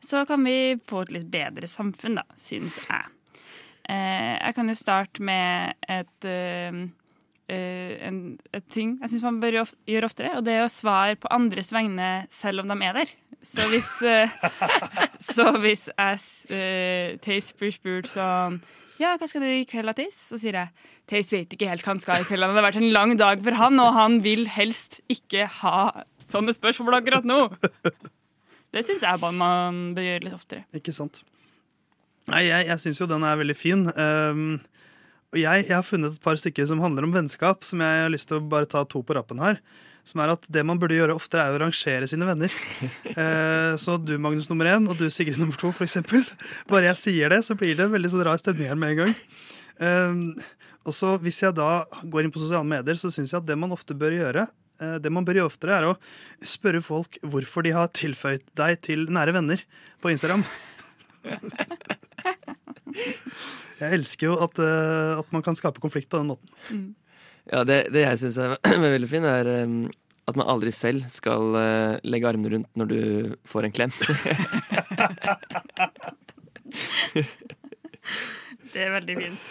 [0.00, 3.10] Så kan vi få et litt bedre samfunn, da, syns jeg.
[3.90, 6.78] Eh, jeg kan jo starte med et, eh,
[7.52, 8.20] eh, en,
[8.54, 11.16] et ting jeg syns man bør gjøre of- gjøre oftere, og det er å svare
[11.20, 13.12] på andres vegne selv om de er der.
[13.42, 14.28] Så hvis, eh,
[15.32, 18.60] så hvis jeg Theis blir spurt sånn
[19.00, 20.18] Ja, hva skal du i kveld, Theis?
[20.28, 22.44] Så sier jeg Theis vet ikke helt hva han skal i kveld.
[22.44, 26.52] Det har vært en lang dag for han, og han vil helst ikke ha sånne
[26.54, 27.46] spørsmål akkurat nå.
[28.70, 30.66] Det syns jeg bare man bør gjøre litt oftere.
[30.76, 31.24] Ikke sant.
[32.30, 33.88] Nei, jeg, jeg syns jo den er veldig fin.
[33.96, 34.60] Um,
[35.32, 38.12] og jeg, jeg har funnet et par stykker som handler om vennskap, som jeg har
[38.12, 39.58] lyst til å bare ta to på rappen her.
[40.10, 42.50] Som er at det man burde gjøre oftere, er å rangere sine venner.
[43.10, 46.22] Eh, så du, Magnus nummer én, og du, Sigrid nummer to, for eksempel.
[46.70, 49.00] Bare jeg sier det, så blir det en veldig sånn rar stemning her med en
[49.00, 49.14] gang.
[49.82, 50.14] Eh,
[50.88, 53.58] og så hvis jeg da går inn på sosiale medier, så syns jeg at det
[53.60, 54.46] man ofte bør gjøre,
[54.80, 55.98] eh, det man bør gjøre oftere, er å
[56.54, 59.60] spørre folk hvorfor de har tilføyd deg til nære venner
[60.00, 60.46] på Instagram.
[63.80, 66.80] Jeg elsker jo at, eh, at man kan skape konflikt på den måten.
[67.48, 68.58] Ja, det, det jeg syns er
[68.96, 69.48] veldig fint, er
[70.30, 73.00] at man aldri selv skal eh, legge armene rundt når du
[73.50, 73.92] får en klem.
[78.70, 79.50] Det er veldig fint.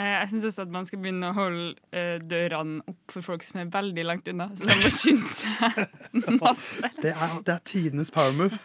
[0.00, 3.44] Eh, Jeg syns også at man skal begynne å holde eh, dørene opp for folk
[3.46, 4.48] som er veldig langt unna.
[4.58, 5.72] Så de må skynde seg
[6.42, 6.90] masse.
[7.02, 8.58] Det er, det er tidenes power move.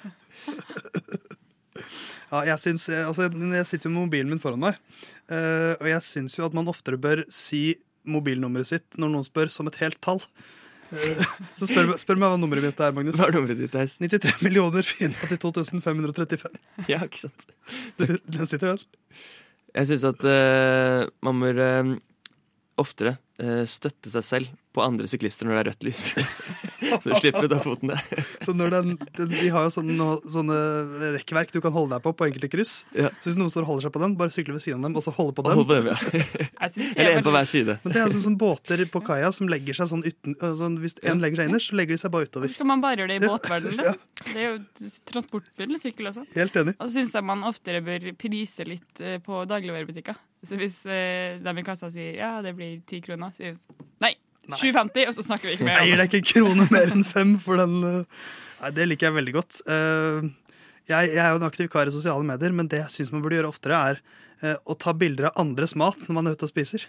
[2.32, 4.80] Ja, jeg, syns, eh, altså, jeg sitter jo med mobilen min foran meg,
[5.30, 7.76] eh, og jeg syns jo at man oftere bør si
[8.10, 10.22] mobilnummeret sitt når noen spør, som et helt tall.
[11.58, 13.18] Så spør, spør meg hva nummeret mitt er, Magnus.
[13.20, 13.98] Hva er nummeret ditt, Theis?
[14.02, 16.60] 93 millioner 482 535.
[16.92, 17.48] Ja, ikke sant.
[17.98, 18.86] Du, den sitter der.
[19.76, 21.96] Jeg syns at uh, man bør uh,
[22.82, 26.06] oftere uh, støtte seg selv på andre syklister når det er rødt lys.
[26.86, 28.26] Så du slipper å ta foten der.
[28.46, 30.58] Så når den, den, De har jo sånne, sånne
[31.16, 32.74] rekkverk du kan holde deg på på enkelte kryss.
[32.96, 33.10] Ja.
[33.24, 35.00] Så hvis noen står og holder seg på den, bare sykle ved siden av dem
[35.00, 35.60] og så holde på dem.
[35.60, 35.98] hold på dem, ja.
[37.00, 37.78] Eller en på hver side.
[37.84, 40.98] Men det er sånn, sånn båter på kaia som legger seg sånn uten sånn, Hvis
[41.04, 42.54] en legger seg innerst, så legger de seg bare utover.
[42.54, 43.76] Skal man bare gjøre det i båtverdenen?
[43.80, 44.32] Liksom?
[44.32, 46.26] Det er jo transportbil eller sykkel også.
[46.36, 46.76] Helt enig.
[46.78, 50.22] Og så syns jeg man oftere bør prise litt eh, på dagligvarebutikker.
[50.46, 54.14] Så hvis eh, de i kassa sier ja, det blir ti kroner, sier vi nei,
[54.54, 57.06] 7,50, og så snakker vi ikke mer Jeg gir deg ikke en krone mer enn
[57.08, 57.78] fem for den.
[57.84, 58.26] uh,
[58.62, 59.62] Nei, Det liker jeg veldig godt.
[59.68, 60.30] Uh,
[60.86, 63.24] Jeg, jeg er jo en aktiv kar i sosiale medier, men det jeg syns man
[63.26, 64.02] burde gjøre oftere, er
[64.46, 66.86] uh, å ta bilder av andres mat når man er ute og spiser.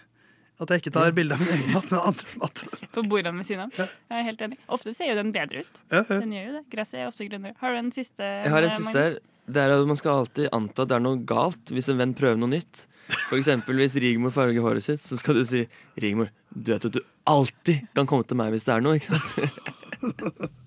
[0.57, 2.61] At jeg ikke tar bilde av min egen mat, men av andres mat.
[2.95, 3.75] på bordene ved siden av.
[3.77, 4.57] Jeg er helt enig.
[4.73, 5.81] Ofte ser jo den bedre ut.
[5.93, 6.17] Ja, ja.
[6.17, 6.63] Den gjør jo det.
[6.73, 7.53] Gresset er ofte grønnere.
[7.61, 8.25] Har du en siste?
[8.25, 9.19] Jeg har en siste her.
[9.47, 12.15] Det er at Man skal alltid anta at det er noe galt hvis en venn
[12.17, 12.83] prøver noe nytt.
[13.29, 15.61] For eksempel hvis Rigmor farger håret sitt, så skal du si
[16.03, 19.13] Rigmor, du vet at du alltid kan komme til meg hvis det er noe, ikke
[19.15, 20.49] sant?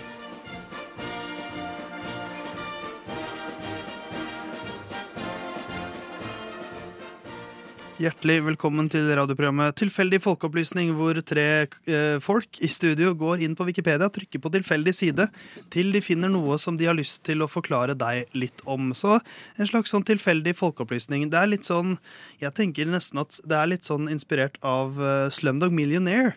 [8.01, 11.43] Hjertelig velkommen til radioprogrammet Tilfeldig folkeopplysning, hvor tre
[11.85, 15.27] eh, folk i studio går inn på Wikipedia, trykker på tilfeldig side,
[15.69, 18.89] til de finner noe som de har lyst til å forklare deg litt om.
[18.97, 21.27] Så en slags sånn tilfeldig folkeopplysning.
[21.29, 21.99] Det er litt sånn
[22.41, 26.33] Jeg tenker nesten at det er litt sånn inspirert av eh, Slumdog Millionaire.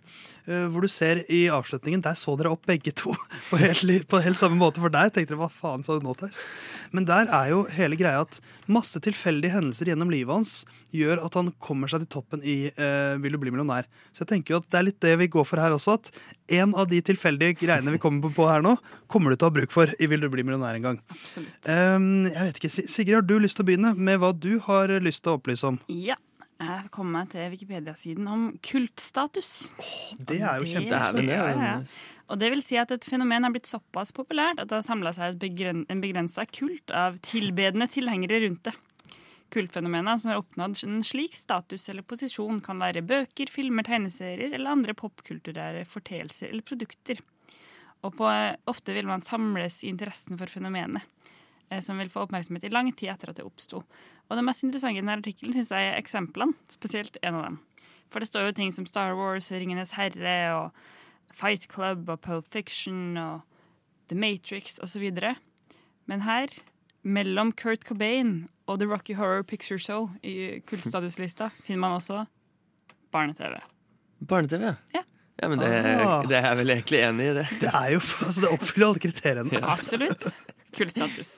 [0.47, 3.15] Eh, hvor du ser i avslutningen Der så dere opp begge to
[3.51, 4.83] på helt, på helt samme måte.
[4.83, 6.45] For der tenkte dere hva faen sa du nå, Theis?
[6.95, 8.39] Men der er jo hele greia at
[8.71, 10.57] masse tilfeldige hendelser gjennom livet hans
[10.95, 13.89] gjør at han kommer seg til toppen i eh, Vil du bli millionær.
[14.15, 15.97] Så jeg tenker jo at det er litt det vi går for her også.
[15.99, 16.13] At
[16.61, 18.77] en av de tilfeldige greiene vi kommer på her nå,
[19.11, 21.01] kommer du til å ha bruk for i Vil du bli millionær en gang.
[21.67, 24.93] Um, jeg vet ikke, Sigrid, har du lyst til å begynne med hva du har
[25.03, 25.81] lyst til å opplyse om?
[25.91, 26.19] Ja.
[26.61, 29.73] Jeg kom meg til Wikipedia-siden om kultstatus.
[30.19, 30.65] det er jo
[31.27, 31.83] Det- Ja, ja.
[32.31, 35.13] Og det vil si at et fenomen er blitt såpass populært at det har samla
[35.13, 38.75] seg et begren en begrensa kult av tilbedende tilhengere rundt det.
[39.51, 44.71] Kultfenomenet som har oppnådd en slik status eller posisjon, kan være bøker, filmer, tegneserier eller
[44.71, 47.21] andre popkulturære forteelser eller produkter.
[48.03, 48.31] Og på,
[48.67, 51.34] ofte vil man samles i interessen for fenomenet, eh,
[51.83, 53.83] som vil få oppmerksomhet i lang tid etter at det oppsto.
[54.29, 57.59] Og det mest interessante i denne artikkelen synes jeg er eksemplene, spesielt en av dem.
[58.13, 62.47] For det står jo ting som Star Wars, Ringenes herre og Fight Club og Pulp
[62.55, 63.41] Fiction og
[64.13, 65.09] The Matrix osv.
[66.07, 66.53] Men her,
[67.03, 72.23] mellom Kurt Cobain og The Rocky Horror Picture Show i kultstatuslista, finner man også
[73.13, 73.59] barne-TV.
[74.29, 75.03] Barne-TV, ja.
[75.43, 76.23] Ja, men det, Ah.
[76.29, 77.47] det er jeg vel egentlig enig i, det.
[77.61, 79.63] Det er jo, altså det oppfyller alle kriteriene.
[79.67, 80.29] Absolutt.
[80.79, 81.31] Kultstatus.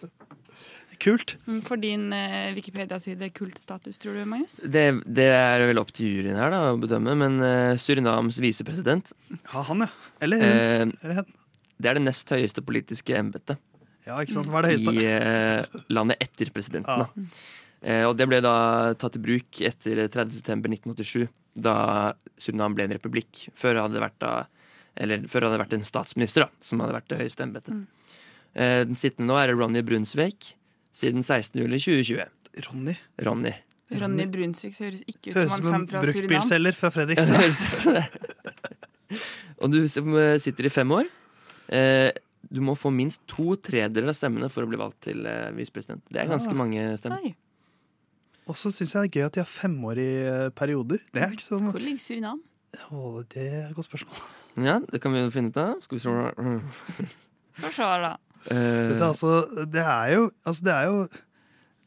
[1.03, 1.35] Kult.
[1.45, 4.55] Mm, For din eh, Wikipedia-side kultstatus, tror du, Magnus?
[4.65, 9.11] Det, det er vel opp til juryen her da, å bedømme, men eh, Surinams visepresident
[9.35, 9.91] Ja, han, ja.
[10.25, 11.35] Eller eh, Eller hen.
[11.77, 13.59] Det er det nest høyeste politiske embetet
[14.07, 14.49] Ja, ikke sant?
[14.49, 14.95] Hva er det høyeste?
[14.97, 17.03] i eh, landet etter presidenten.
[17.05, 17.27] Da.
[17.83, 18.55] Eh, og det ble da
[18.97, 21.27] tatt i bruk etter 30.9.1987,
[21.67, 21.75] da
[22.41, 23.49] Surinam ble en republikk.
[23.59, 24.33] Før hadde det vært, da,
[25.03, 27.75] eller, før hadde det vært en statsminister da, som hadde vært det høyeste embetet.
[27.75, 27.85] Mm.
[28.57, 30.55] Eh, den sittende nå er Ronny Brunsvik,
[30.97, 31.61] siden 16.
[31.61, 32.25] juli 2020.
[32.67, 32.95] Ronny?
[33.27, 33.53] Ronny.
[34.01, 36.03] Ronny Brunsvik så høres ikke ut Høres som han kommer fra Surinam.
[36.03, 38.05] Høres ut som en bruktbilselger fra Fredrikstad.
[39.61, 41.11] Og du eh, sitter i fem år.
[41.69, 42.11] Eh,
[42.47, 46.05] du må få minst to tredjedeler av stemmene for å bli valgt til visepresident.
[46.09, 47.35] Det er ganske mange stemmer.
[48.47, 51.01] Og så syns jeg det er gøy at de har femårige perioder.
[51.13, 52.45] Det er ikke så Hvor ligger Surinam?
[52.95, 54.21] Å, Det er et godt spørsmål.
[54.63, 55.81] Ja, det kan vi jo finne ut av.
[55.83, 56.15] Skal vi se
[57.57, 58.13] Så se, da.
[58.47, 59.33] Eh, Dette er altså,
[59.67, 60.99] det er jo Altså, det er jo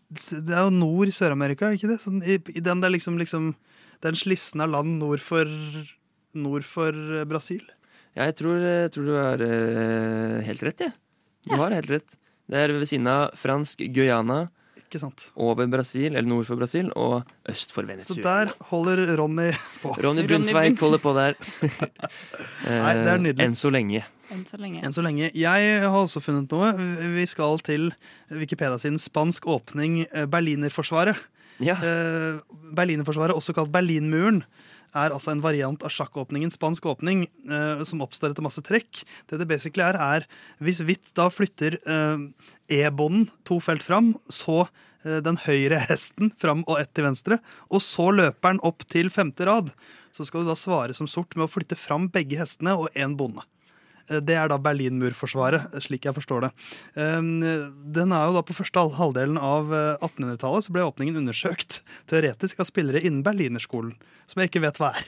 [0.09, 1.99] Det er jo Nord-Sør-Amerika, ikke det?
[2.03, 3.53] Sånn, i, I den der liksom, liksom
[4.03, 5.47] Den slissen av land nord for,
[6.35, 7.63] nord for eh, Brasil.
[8.17, 10.95] Ja, jeg tror, jeg tror du har uh, helt rett, jeg.
[11.45, 12.15] Du har helt rett.
[12.49, 14.39] Det er ved siden av fransk Guyana,
[14.79, 15.27] Ikke sant.
[15.37, 18.15] over Brasil, eller nord for Brasil, og øst for Venezuela.
[18.17, 19.51] Så der holder Ronny
[19.83, 19.93] på.
[20.01, 21.37] Ronny Brunsveik holder på der.
[22.65, 23.45] Nei, det er nydelig.
[23.45, 24.01] Enn så lenge.
[24.33, 24.83] Enn så lenge.
[24.85, 25.31] Enn så lenge.
[25.33, 26.71] Jeg har også funnet noe.
[27.15, 27.91] Vi skal til
[28.29, 31.17] Wikipedia sin Spansk åpning eh, Berlinerforsvaret.
[31.59, 31.75] Ja.
[32.71, 34.45] Berlinerforsvaret, også kalt Berlinmuren,
[34.97, 39.03] er altså en variant av sjakkåpningen spansk åpning, eh, som oppstår etter masse trekk.
[39.29, 40.27] Det det basically er, er
[40.63, 42.25] hvis hvitt da flytter eh,
[42.81, 44.63] E-bånden to felt fram, så
[45.05, 47.39] eh, den høyre hesten fram og ett til venstre,
[47.69, 49.71] og så løper den opp til femte rad.
[50.15, 53.17] Så skal du da svare som sort med å flytte fram begge hestene og én
[53.19, 53.45] bonde.
[54.09, 56.51] Eh, Det er da Berlinmurforsvaret, slik jeg forstår det.
[56.95, 57.39] Um,
[57.93, 62.59] Den er jo da På første halvdelen av eh, 1800-tallet så ble åpningen undersøkt teoretisk
[62.59, 63.95] av spillere innen Berlinerskolen,
[64.29, 65.07] som jeg ikke vet hva er.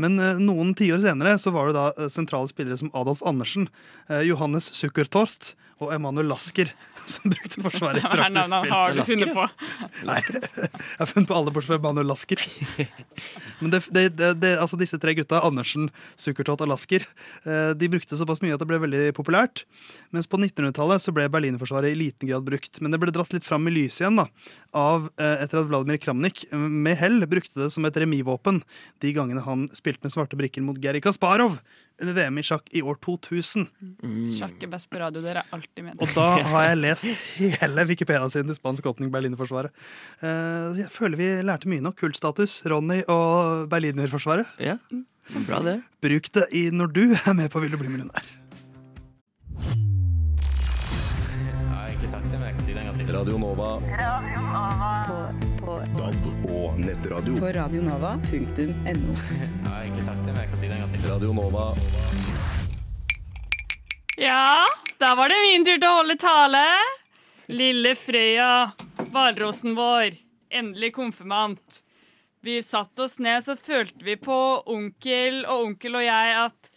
[0.00, 3.68] Men eh, noen tiår senere så var det da eh, sentrale spillere som Adolf Andersen,
[4.08, 6.68] eh, Johannes Sukkertort og Emanuel Lasker
[7.10, 9.24] som brukte Forsvaret i Hva er navnet han har du spill.
[9.24, 9.46] funnet på?
[10.10, 12.42] Nei, jeg har funnet på alle bortsett fra Emanuel Lasker.
[13.60, 15.88] Men det, det, det, det, altså disse tre gutta, Andersen,
[16.20, 17.06] Sukkertott og Lasker,
[17.48, 19.64] eh, de brukte såpass mye at det ble veldig populært.
[20.14, 22.80] Mens på 1900-tallet så ble Berlinerforsvaret i liten grad brukt.
[22.80, 24.26] Men det ble dratt litt fram i lyset igjen da,
[24.76, 28.62] av eh, etter at Vladimir Kramnik eh, med hell brukte det som et remisvåpen
[29.02, 31.58] de gangene han spilte med svarte brikker mot Geri Kasparov
[32.00, 33.66] under VM i sjakk i år 2000.
[34.32, 36.00] Sjakk er best på radio, dere er alltid med.
[36.00, 39.74] Og da har jeg lest hele Wikipedia-siden til spansk åpning Berlinerforsvaret.
[40.24, 41.92] Eh, jeg føler vi lærte mye nå.
[42.00, 44.56] Kultstatus, Ronny og Berlinerforsvaret.
[44.62, 44.78] Ja,
[45.46, 45.80] bra det.
[46.02, 48.26] Bruk det i når du er med på Vil du bli millionær.
[52.70, 53.14] Radio til.
[53.14, 53.80] Radio Nova.
[55.60, 57.36] På, DAB og nettradio.
[57.38, 59.14] på radionova.no.
[61.10, 61.74] Radio Nova.
[64.16, 64.66] Ja,
[64.98, 66.64] da var det min tur til å holde tale.
[67.50, 68.70] Lille Frøya,
[69.10, 70.18] hvalrossen vår,
[70.50, 71.82] endelig konfirmant.
[72.40, 74.36] Vi satte oss ned, så følte vi på
[74.70, 76.70] onkel og onkel og jeg at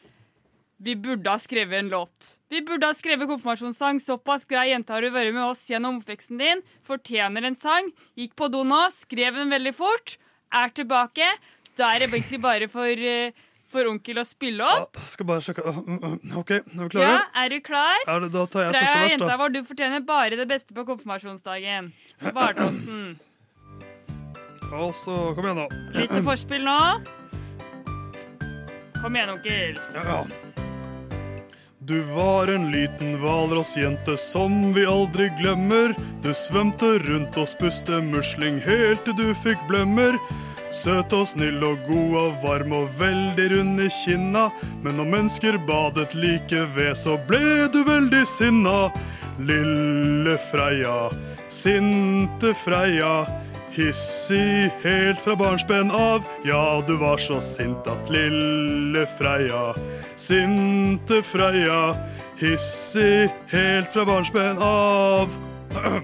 [0.83, 2.33] vi burde ha skrevet en låt.
[2.51, 4.01] Vi burde ha skrevet konfirmasjonssang.
[4.03, 6.63] Såpass grei jente har du vært med oss gjennom oppveksten din.
[6.83, 7.87] Fortjener en sang.
[8.19, 10.17] Gikk på do nå, skrev den veldig fort.
[10.51, 11.29] Er tilbake.
[11.69, 13.31] Så da er det egentlig bare for, eh,
[13.71, 14.99] for onkel å spille opp.
[15.07, 18.03] Skal bare sjekke uh, uh, OK, er vi Ja, er du klar?
[18.03, 19.37] Ja, da tar jeg Freya, første vers, jenta da.
[19.39, 21.93] vår, du fortjener bare det beste på konfirmasjonsdagen.
[22.27, 23.13] Hvalrossen.
[24.73, 25.99] Og så Kom igjen, da.
[25.99, 26.79] Lite forspill nå.
[29.01, 29.79] Kom igjen, onkel.
[29.93, 30.23] Ja.
[31.83, 35.91] Du var en liten hvalrossjente som vi aldri glemmer.
[36.23, 40.15] Du svømte rundt og spuste musling helt til du fikk blemmer.
[40.73, 44.47] Søt og snill og god og varm og veldig rund i kinna.
[44.81, 48.87] Men når mennesker badet like ved, så ble du veldig sinna.
[49.43, 51.11] Lille Freia,
[51.51, 53.42] sinte Freia.
[53.73, 56.23] Hissig helt fra barnsben av.
[56.43, 59.73] Ja, du var så sint at lille Freia,
[60.15, 61.95] sinte Freia.
[62.37, 65.33] Hissig helt fra barnsben av.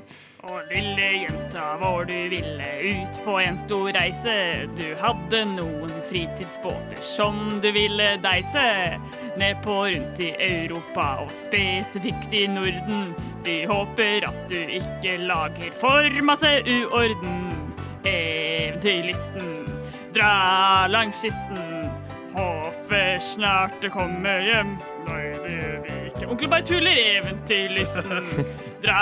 [0.50, 4.34] Og lille jenta vår, du ville ut på en stor reise.
[4.74, 8.98] Du hadde noen fritidsbåter som du ville deise.
[9.38, 13.12] Ned på rundt i Europa og spesifikt i Norden.
[13.46, 17.59] Vi håper at du ikke lager for masse uorden.
[18.04, 19.66] Eventyrlysten,
[20.14, 21.90] dra langs kysten.
[22.34, 24.76] Håper snart det kommer hjem.
[25.08, 26.28] Nei, det gjør vi ikke.
[26.30, 27.02] Onkel bare tuller.
[27.20, 28.30] Eventyrlysten,
[28.86, 29.02] dra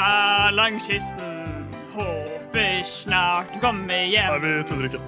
[0.55, 1.67] langs kysten.
[1.93, 4.33] Håper snart det kommer hjem.
[4.37, 5.03] Nei, vi tuller ikke.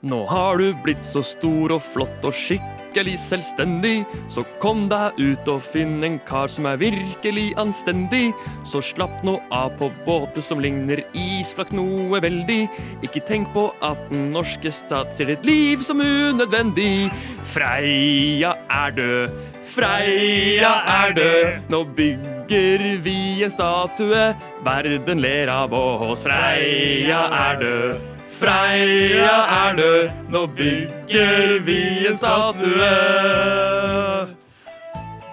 [0.00, 2.79] Nå har du blitt så stor og flott og skikkelig
[3.18, 4.04] selvstendig.
[4.28, 8.32] Så kom deg ut og finn en kar som er virkelig anstendig.
[8.64, 12.68] Så slapp nå av på båter som ligner isflak noe veldig.
[13.02, 17.10] Ikke tenk på at den norske stat ser ditt liv som unødvendig.
[17.44, 19.40] Freia er død.
[19.70, 21.68] Freia er død.
[21.70, 24.30] Nå bygger vi en statue.
[24.64, 26.24] Verden ler av oss.
[26.26, 28.19] Freia er død.
[28.40, 32.86] Freia er død, nå bygger vi en statue.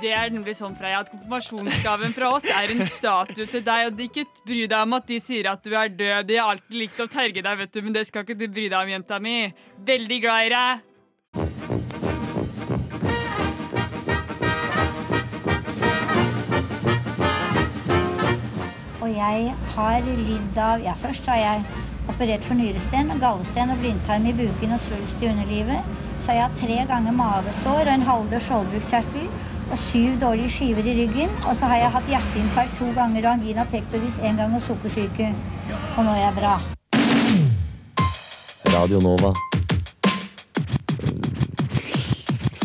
[0.02, 3.88] Det er nemlig sånn, Freia, at konfirmasjonsgaven fra oss er en statue til deg.
[3.88, 6.28] Og det ikke bry deg om at de sier at du er død.
[6.28, 8.68] De har alltid likt å terge deg, vet du, men det skal ikke du bry
[8.68, 9.38] deg om, jenta mi.
[9.88, 10.84] Veldig glad i deg.
[19.00, 24.26] Og jeg har lidd av Ja, først har jeg operert for nyresten, gallesten og blindtarm
[24.30, 25.92] i buken og svulst i underlivet.
[26.20, 29.30] Så har jeg tre ganger mavesår og en halvdød skjoldbruskkjertel.
[29.72, 31.30] og syv dårlige skiver i ryggen.
[31.48, 35.34] Og så har jeg hatt hjerteinfarkt to ganger og angina pectoris én gang og sukkersyke.
[35.98, 36.56] Og nå er jeg bra.
[38.78, 39.34] Radio Nova.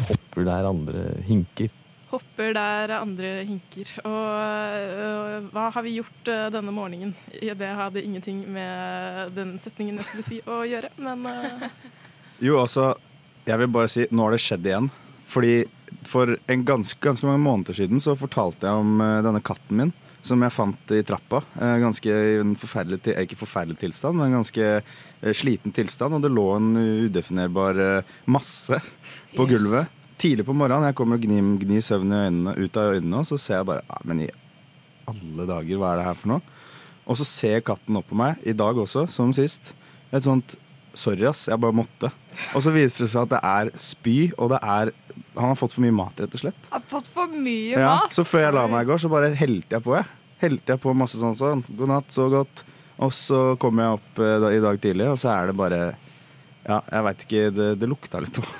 [0.09, 1.82] Hopper der andre hinker.
[2.13, 3.89] Hopper der andre hinker.
[4.05, 7.15] Og hva har vi gjort øh, denne morgenen?
[7.33, 11.67] Det hadde ingenting med den setningen jeg skulle si å gjøre, men øh,
[12.43, 12.91] Jo, altså,
[13.49, 14.91] jeg vil bare si nå har det skjedd igjen.
[15.33, 15.55] Fordi
[16.09, 19.93] for en ganske, ganske mange måneder siden så fortalte jeg om eh, denne katten min.
[20.23, 21.41] Som jeg fant i trappa.
[21.59, 26.15] Eh, ganske i en forferdelig, eh, ikke forferdelig tilstand, men en ganske eh, sliten tilstand.
[26.15, 26.69] Og det lå en
[27.09, 28.79] udefinerbar eh, masse
[29.35, 29.55] på Yes.
[29.57, 29.99] gulvet.
[30.23, 30.87] Tidlig på morgenen.
[30.87, 33.67] Jeg kommer og gnir, gni søvn i øynene, ut av øynene, og så ser jeg
[33.73, 34.31] bare Men i
[35.11, 36.59] alle dager, hva er det her for noe?
[37.11, 39.73] Og så ser katten opp på meg, i dag også, som sist.
[40.15, 40.55] Et sånt
[40.95, 42.11] Sorry, ass, jeg bare måtte.
[42.53, 44.91] Og så viser det seg at det er spy, og det er
[45.39, 46.67] Han har fått for mye mat, rett og slett.
[46.71, 48.13] Har fått for mye Ja, mat.
[48.13, 50.05] så før jeg la meg i går, så bare helte jeg på, jeg.
[50.45, 51.65] Helte jeg på masse sånn sånn.
[51.79, 52.63] God natt, så godt.
[53.03, 55.81] Og så kommer jeg opp eh, da, i dag tidlig, og så er det bare
[56.69, 57.47] Ja, jeg veit ikke.
[57.57, 58.53] Det, det lukta litt òg.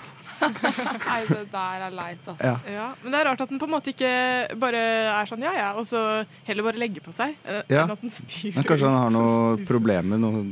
[1.09, 2.43] Nei, det der er leit, ass.
[2.67, 2.73] Ja.
[2.73, 2.87] Ja.
[3.03, 4.13] Men det er rart at den på en måte ikke
[4.61, 4.83] bare
[5.21, 6.03] er sånn ja ja, og så
[6.49, 7.37] heller bare legger på seg.
[7.45, 7.85] eh, Ja.
[7.87, 8.55] Enn at den spyr.
[8.57, 9.71] Men kanskje han har ut, og noe spiser.
[9.73, 10.19] problemer.
[10.23, 10.45] Noe,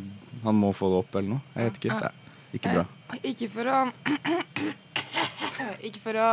[0.45, 1.43] han må få det opp eller noe.
[1.57, 2.01] Jeg vet ikke.
[2.01, 2.87] Det er ikke bra.
[3.15, 3.81] Eh, Ikke for å
[5.87, 6.29] Ikke for å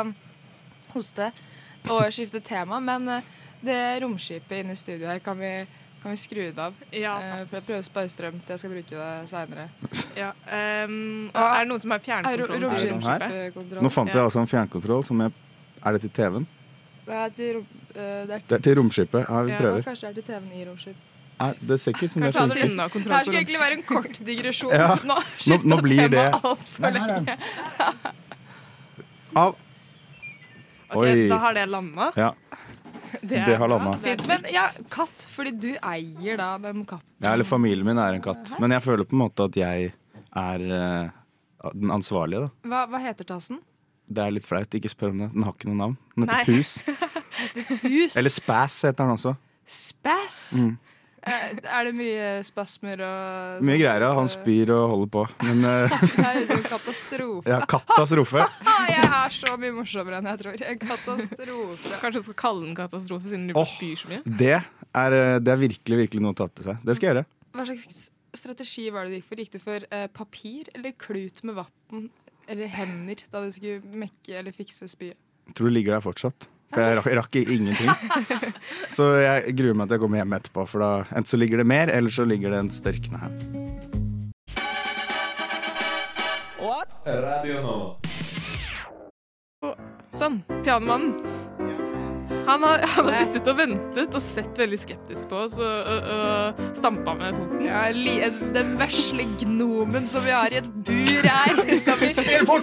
[0.94, 1.32] hoste
[1.88, 3.28] og skifte tema, men eh,
[3.64, 5.52] det romskipet inne i studio her, kan vi,
[6.08, 6.74] kan vi skru det av?
[6.92, 9.66] Eh, For jeg prøver å spare strøm til jeg skal bruke det seinere.
[10.22, 12.64] Ja, Um, er det noen som har fjernkontroll?
[12.64, 13.84] Er Den?
[13.84, 15.34] Nå fant jeg altså en fjernkontroll som jeg
[15.84, 16.48] Er det til TV-en?
[17.08, 17.60] Det er til,
[17.94, 19.28] eh, det er Det er til romskipet.
[19.28, 21.04] Ja, vi Ja, kanskje det er til TV-en i romskipet.
[21.38, 23.04] Nei, det ser ikke ut som det Kanskje funker.
[23.04, 24.72] det her skulle egentlig være en kort digresjon.
[24.82, 24.96] Ja.
[25.04, 27.38] Nå skifta nå blir det tema altfor er lenge.
[29.36, 29.56] Av.
[30.90, 31.28] Okay, Oi.
[31.30, 32.12] Da har det landa.
[32.18, 32.32] Ja.
[33.22, 37.08] Det, Det har Fint, men ja, katt, fordi du eier da den katten.
[37.24, 38.54] Ja, eller familien min er en katt.
[38.62, 39.92] Men jeg føler på en måte at jeg
[40.38, 42.70] er uh, den ansvarlige, da.
[42.70, 43.62] Hva, hva heter tassen?
[44.08, 44.76] Det er litt flaut.
[44.78, 45.30] Ikke spør om det.
[45.34, 45.98] Den har ikke noe navn.
[46.16, 46.76] Den heter Pus.
[47.84, 48.16] Pus?
[48.16, 49.34] Eller Spass heter den også.
[49.68, 50.40] Spass?
[50.62, 50.78] Mm.
[51.26, 54.04] Eh, Er det mye spasmer og Mye greier.
[54.06, 54.12] ja.
[54.16, 55.24] Han spyr og holder på.
[55.48, 55.96] Men uh,
[56.52, 57.50] Det katastrofe.
[57.50, 58.46] ja, katastrofe.
[58.78, 60.60] Ah, jeg er så mye morsommere enn jeg tror.
[60.84, 61.96] Katastrofe.
[62.04, 64.22] Kanskje du skal kalle den katastrofe siden du oh, spyr så mye?
[64.26, 66.86] Det er, eh, det er virkelig, virkelig noe å ta til seg.
[66.86, 67.26] Det skal jeg gjøre.
[67.58, 68.00] Hva slags
[68.38, 69.42] strategi var det du gikk for?
[69.42, 72.10] Gikk du for uh, papir eller klut med vann
[72.48, 75.18] eller hender da du skulle mekke eller fikse spyet?
[75.58, 76.48] Tror du ligger der fortsatt.
[76.74, 77.92] For jeg rakk, jeg rakk ingenting.
[78.92, 81.70] Så jeg gruer meg til jeg kommer hjem etterpå, for da enten så ligger det
[81.70, 83.32] mer, eller så ligger det en størkne her.
[87.08, 87.96] Radio Nova.
[90.12, 90.42] Sånn.
[90.66, 91.67] Pianomannen.
[92.48, 96.06] Han har, han har sittet og ventet og sett veldig skeptisk på oss og, og,
[96.16, 97.66] og stampa med foten.
[97.68, 101.60] Ja, li- den vesle gnomen som vi har i et bur her.
[101.88, 102.14] Som vi!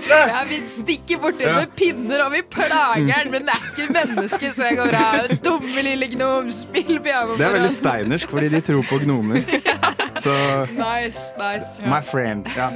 [0.08, 1.54] Ja, vi stikker borti Ja.
[1.60, 5.04] med pinner, og vi plager den, men det er ikke menneske, så jeg går bra.
[5.44, 7.38] Dumme lille gnom, spill piano for oss.
[7.40, 7.78] Det er veldig oss.
[7.82, 9.44] steinersk, fordi de tror på gnomer.
[10.24, 10.34] Så
[10.72, 11.82] Nice, nice.
[11.90, 12.48] my friend.
[12.56, 12.70] Ja.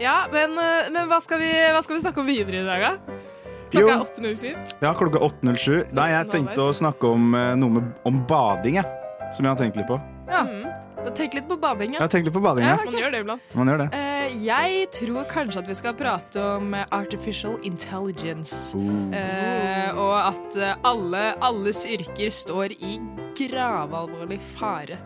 [0.00, 2.82] Ja, men, eh, men hva, skal vi, hva skal vi snakke om videre i dag,
[2.84, 3.22] da?
[3.72, 4.74] Klokka er 8.07.
[4.84, 5.92] ja, klokka 8.07.
[5.96, 8.86] Nei, jeg tenkte å snakke om eh, noe med, om bading, jeg.
[9.34, 9.98] Som jeg har tenkt litt på.
[10.30, 10.44] Ja.
[10.46, 10.66] Mm.
[11.14, 12.82] Tenk litt på bading, Jeg har tenkt litt på bading, Ja, ja.
[12.82, 12.88] ok.
[12.90, 13.52] Man gjør det iblant.
[13.54, 13.86] Man gjør det.
[13.94, 18.74] Eh, jeg tror kanskje at vi skal prate om eh, artificial intelligence.
[19.14, 22.96] Eh, og at eh, alle, alles yrker står i
[23.38, 24.98] gravalvorlig fare.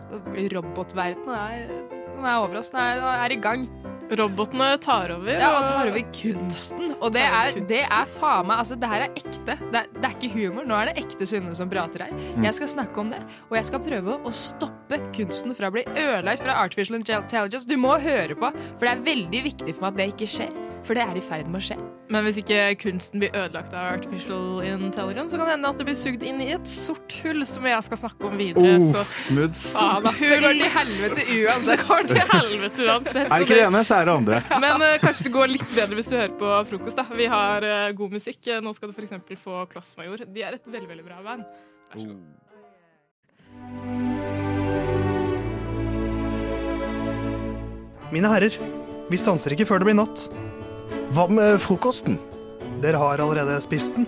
[0.55, 1.69] Robotverdenen er,
[2.15, 2.73] den er over oss.
[2.73, 3.67] Den er, den er i gang.
[4.11, 5.31] Robotene tar over.
[5.31, 6.95] Ja, og tar over kunsten.
[6.99, 9.55] Og det er, det er faen meg Altså, det her er ekte.
[9.71, 10.67] Det er, det er ikke humor.
[10.67, 12.11] Nå er det ekte Synne som prater her.
[12.35, 12.45] Mm.
[12.49, 15.85] Jeg skal snakke om det, og jeg skal prøve å stoppe kunsten fra å bli
[15.95, 17.63] ødelagt fra artificial intelligence.
[17.67, 20.61] Du må høre på, for det er veldig viktig for meg at det ikke skjer.
[20.81, 21.75] For det er i ferd med å skje.
[22.11, 25.85] Men hvis ikke kunsten blir ødelagt av artificial intelligence, så kan det hende at det
[25.87, 28.73] blir sugd inn i et sort hull, som jeg skal snakke om videre.
[28.81, 29.61] Oh, så smooth.
[29.61, 31.83] faen, ass, Det går til helvete uansett.
[31.83, 33.21] Det går til helvete uansett.
[33.27, 34.41] Er det ikke det ene, så det andre.
[34.63, 36.97] Men uh, kanskje det går litt bedre hvis du hører på frokost.
[36.99, 38.39] da Vi har uh, god musikk.
[38.47, 39.13] Eh, Nå skal du f.eks.
[39.41, 40.25] få Klossmajor.
[40.27, 41.43] De er et veldig veldig bra band.
[41.91, 42.21] Vær så god.
[48.11, 48.57] Mine herrer,
[49.07, 50.27] vi stanser ikke før det blir natt.
[51.15, 52.19] Hva med frokosten?
[52.83, 54.07] Dere har allerede spist den.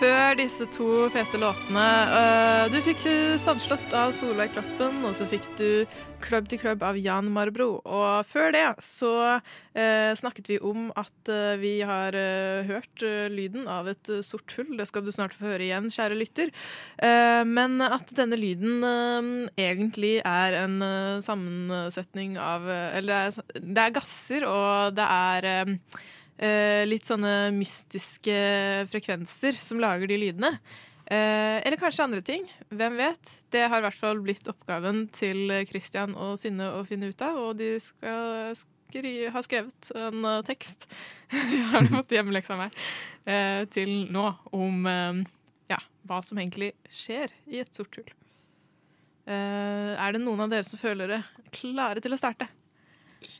[0.00, 5.26] Før disse to fete låtene øh, Du fikk øh, Sandslott av Solveig Kloppen, og så
[5.28, 5.84] fikk du
[6.20, 7.78] Klubb til klubb av Jan Marbro.
[7.80, 11.30] Og før det så øh, snakket vi om at
[11.60, 12.16] vi har
[12.68, 14.74] hørt lyden av et sort hull.
[14.76, 16.52] Det skal du snart få høre igjen, kjære lytter.
[17.00, 18.84] Eh, men at denne lyden
[19.56, 20.76] egentlig er en
[21.24, 25.76] sammensetning av Eller det er, er gasser, og det er eh,
[26.88, 28.36] litt sånne mystiske
[28.88, 30.54] frekvenser som lager de lydene.
[31.10, 32.44] Eh, eller kanskje andre ting.
[32.70, 33.32] Hvem vet?
[33.52, 37.36] Det har i hvert fall blitt oppgaven til Christian og Synne å finne ut av,
[37.48, 40.86] og de skal skri ha skrevet en eh, tekst.
[41.34, 42.78] Jeg har fått hjemmeleksa meg
[43.26, 44.24] eh, til nå
[44.56, 45.20] om eh,
[45.74, 48.08] ja, hva som egentlig skjer i et sort hull.
[49.30, 52.48] Eh, er det noen av dere som føler dere klare til å starte?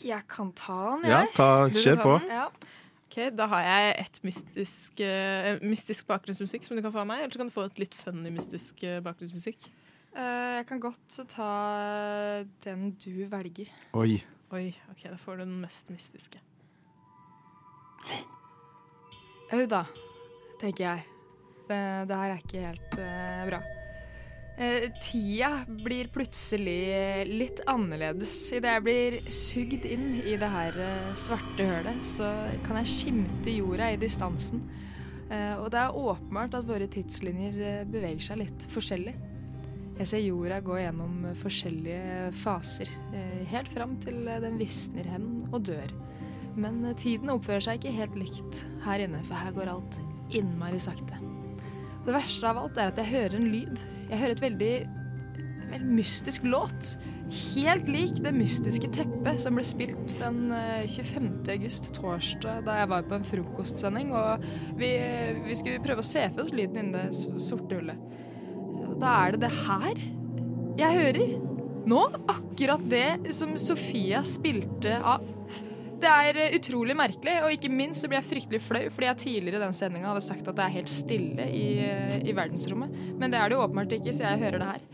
[0.04, 1.14] Jeg kan ta den, jeg.
[1.14, 2.18] Ja, ta- kjør ta på.
[2.18, 2.34] den?
[2.36, 2.48] Ja.
[3.10, 7.24] Ok, Da har jeg et mystisk, uh, mystisk bakgrunnsmusikk som du kan få av meg.
[7.24, 9.66] Eller så kan du få et litt funny mystisk uh, bakgrunnsmusikk.
[10.14, 11.48] Uh, jeg kan godt ta
[12.62, 13.72] den du velger.
[13.98, 14.20] Oi.
[14.54, 16.38] Oi, ok, Da får du den mest mystiske.
[19.50, 19.82] Au da,
[20.62, 21.04] tenker jeg.
[21.66, 22.98] Det, det her er ikke helt
[23.50, 23.62] bra.
[24.60, 28.28] Eh, tida blir plutselig litt annerledes.
[28.52, 32.28] Idet jeg blir sugd inn i det her eh, svarte hølet, så
[32.66, 34.66] kan jeg skimte jorda i distansen.
[35.32, 39.16] Eh, og det er åpenbart at våre tidslinjer beveger seg litt forskjellig.
[40.02, 42.88] Jeg ser jorda gå gjennom forskjellige faser,
[43.50, 45.92] helt fram til den visner hen og dør.
[46.56, 50.00] Men tiden oppfører seg ikke helt likt her inne, for her går alt
[50.32, 51.29] innmari sakte.
[52.06, 53.82] Det verste av alt er at jeg hører en lyd.
[54.08, 54.74] Jeg hører et veldig,
[55.70, 56.94] veldig mystisk låt.
[57.30, 61.28] Helt lik det mystiske teppet som ble spilt den eh, 25.
[61.52, 64.14] august, torsdag, da jeg var på en frokostsending.
[64.16, 64.48] Og
[64.80, 64.94] vi,
[65.44, 68.08] vi skulle prøve å se for oss lyden inni det sorte hullet.
[69.00, 70.02] Da er det det her
[70.80, 71.36] jeg hører.
[71.90, 72.00] Nå.
[72.28, 75.24] Akkurat det som Sofia spilte av.
[76.00, 79.20] Det er eh, utrolig merkelig, og ikke minst så blir jeg fryktelig flau fordi jeg
[79.20, 82.94] tidligere i den sendinga hadde sagt at det er helt stille i, eh, i verdensrommet.
[83.20, 84.86] Men det er det jo åpenbart ikke, så jeg hører det her.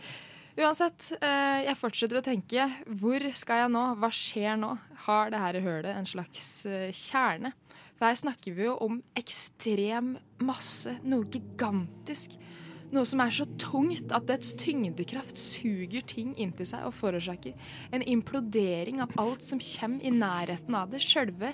[0.57, 2.67] Uansett, eh, jeg fortsetter å tenke.
[2.99, 3.85] Hvor skal jeg nå?
[4.01, 4.73] Hva skjer nå?
[5.07, 6.49] Har det her hølet en slags
[6.97, 7.53] kjerne?
[7.97, 12.35] For her snakker vi jo om ekstrem masse, noe gigantisk.
[12.97, 17.53] Noe som er så tungt at dets tyngdekraft suger ting inntil seg og forårsaker
[17.93, 21.03] en implodering av alt som kommer i nærheten av det.
[21.05, 21.51] Sjølve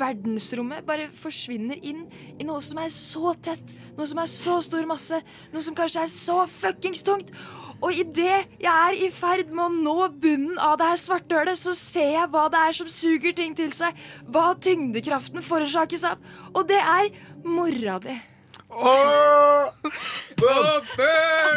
[0.00, 2.06] verdensrommet bare forsvinner inn
[2.40, 5.20] i noe som er så tett, noe som er så stor masse,
[5.52, 7.34] noe som kanskje er så fuckings tungt.
[7.80, 11.60] Og idet jeg er i ferd med å nå bunnen av det her svarte hølet,
[11.60, 13.96] så ser jeg hva det er som suger ting til seg,
[14.32, 16.20] hva tyngdekraften forårsakes av,
[16.54, 17.12] og det er
[17.44, 18.16] mora di.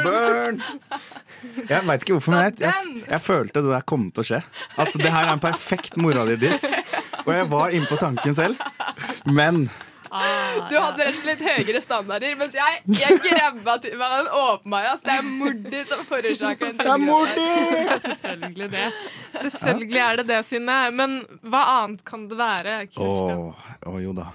[0.03, 0.61] Burn!
[1.69, 2.73] Jeg veit ikke hvorfor, men jeg, jeg,
[3.09, 4.41] jeg følte det der kom til å skje.
[4.79, 6.65] At det her er en perfekt mora di-diss.
[7.23, 8.59] Og jeg var inne på tanken selv.
[9.29, 9.67] Men
[10.69, 14.91] Du hadde rett og slett høyere standarder, mens jeg, jeg grabba til meg den åpenbare.
[14.93, 16.81] Altså, det er mordi som forårsaker den.
[16.81, 17.47] Det er mordi!
[17.87, 18.87] Ja, selvfølgelig det.
[19.41, 20.79] Selvfølgelig er det det, Synne.
[20.93, 22.77] Men hva annet kan det være?
[22.93, 24.29] Å, oh, oh, jo da.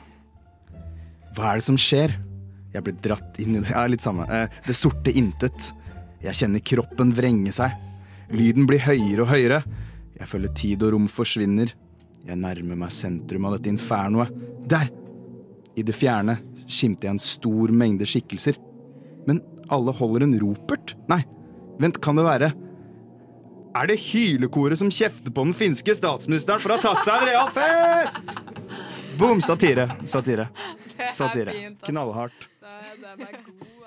[1.36, 2.16] Hva er det som skjer?
[2.74, 4.26] Jeg blir dratt inn i det Ja, litt samme.
[4.28, 5.72] Eh, det sorte intet.
[6.22, 7.76] Jeg kjenner kroppen vrenge seg.
[8.34, 9.62] Lyden blir høyere og høyere.
[10.18, 11.72] Jeg føler tid og rom forsvinner.
[12.28, 14.32] Jeg nærmer meg sentrum av dette infernoet.
[14.68, 14.90] Der!
[15.78, 18.58] I det fjerne skimter jeg en stor mengde skikkelser.
[19.28, 19.40] Men
[19.72, 20.96] alle holder en ropert.
[21.08, 21.22] Nei,
[21.80, 22.50] vent, kan det være
[23.78, 27.28] Er det hylekoret som kjefter på den finske statsministeren for å ha tatt seg en
[27.30, 28.38] real fest?!
[29.18, 29.40] Boom!
[29.42, 29.88] Satire.
[30.06, 30.48] Satire.
[31.14, 31.54] Satire.
[31.54, 31.82] fint,
[32.68, 32.96] ass.
[32.96, 33.18] Knallhardt.
[33.18, 33.77] Den er god.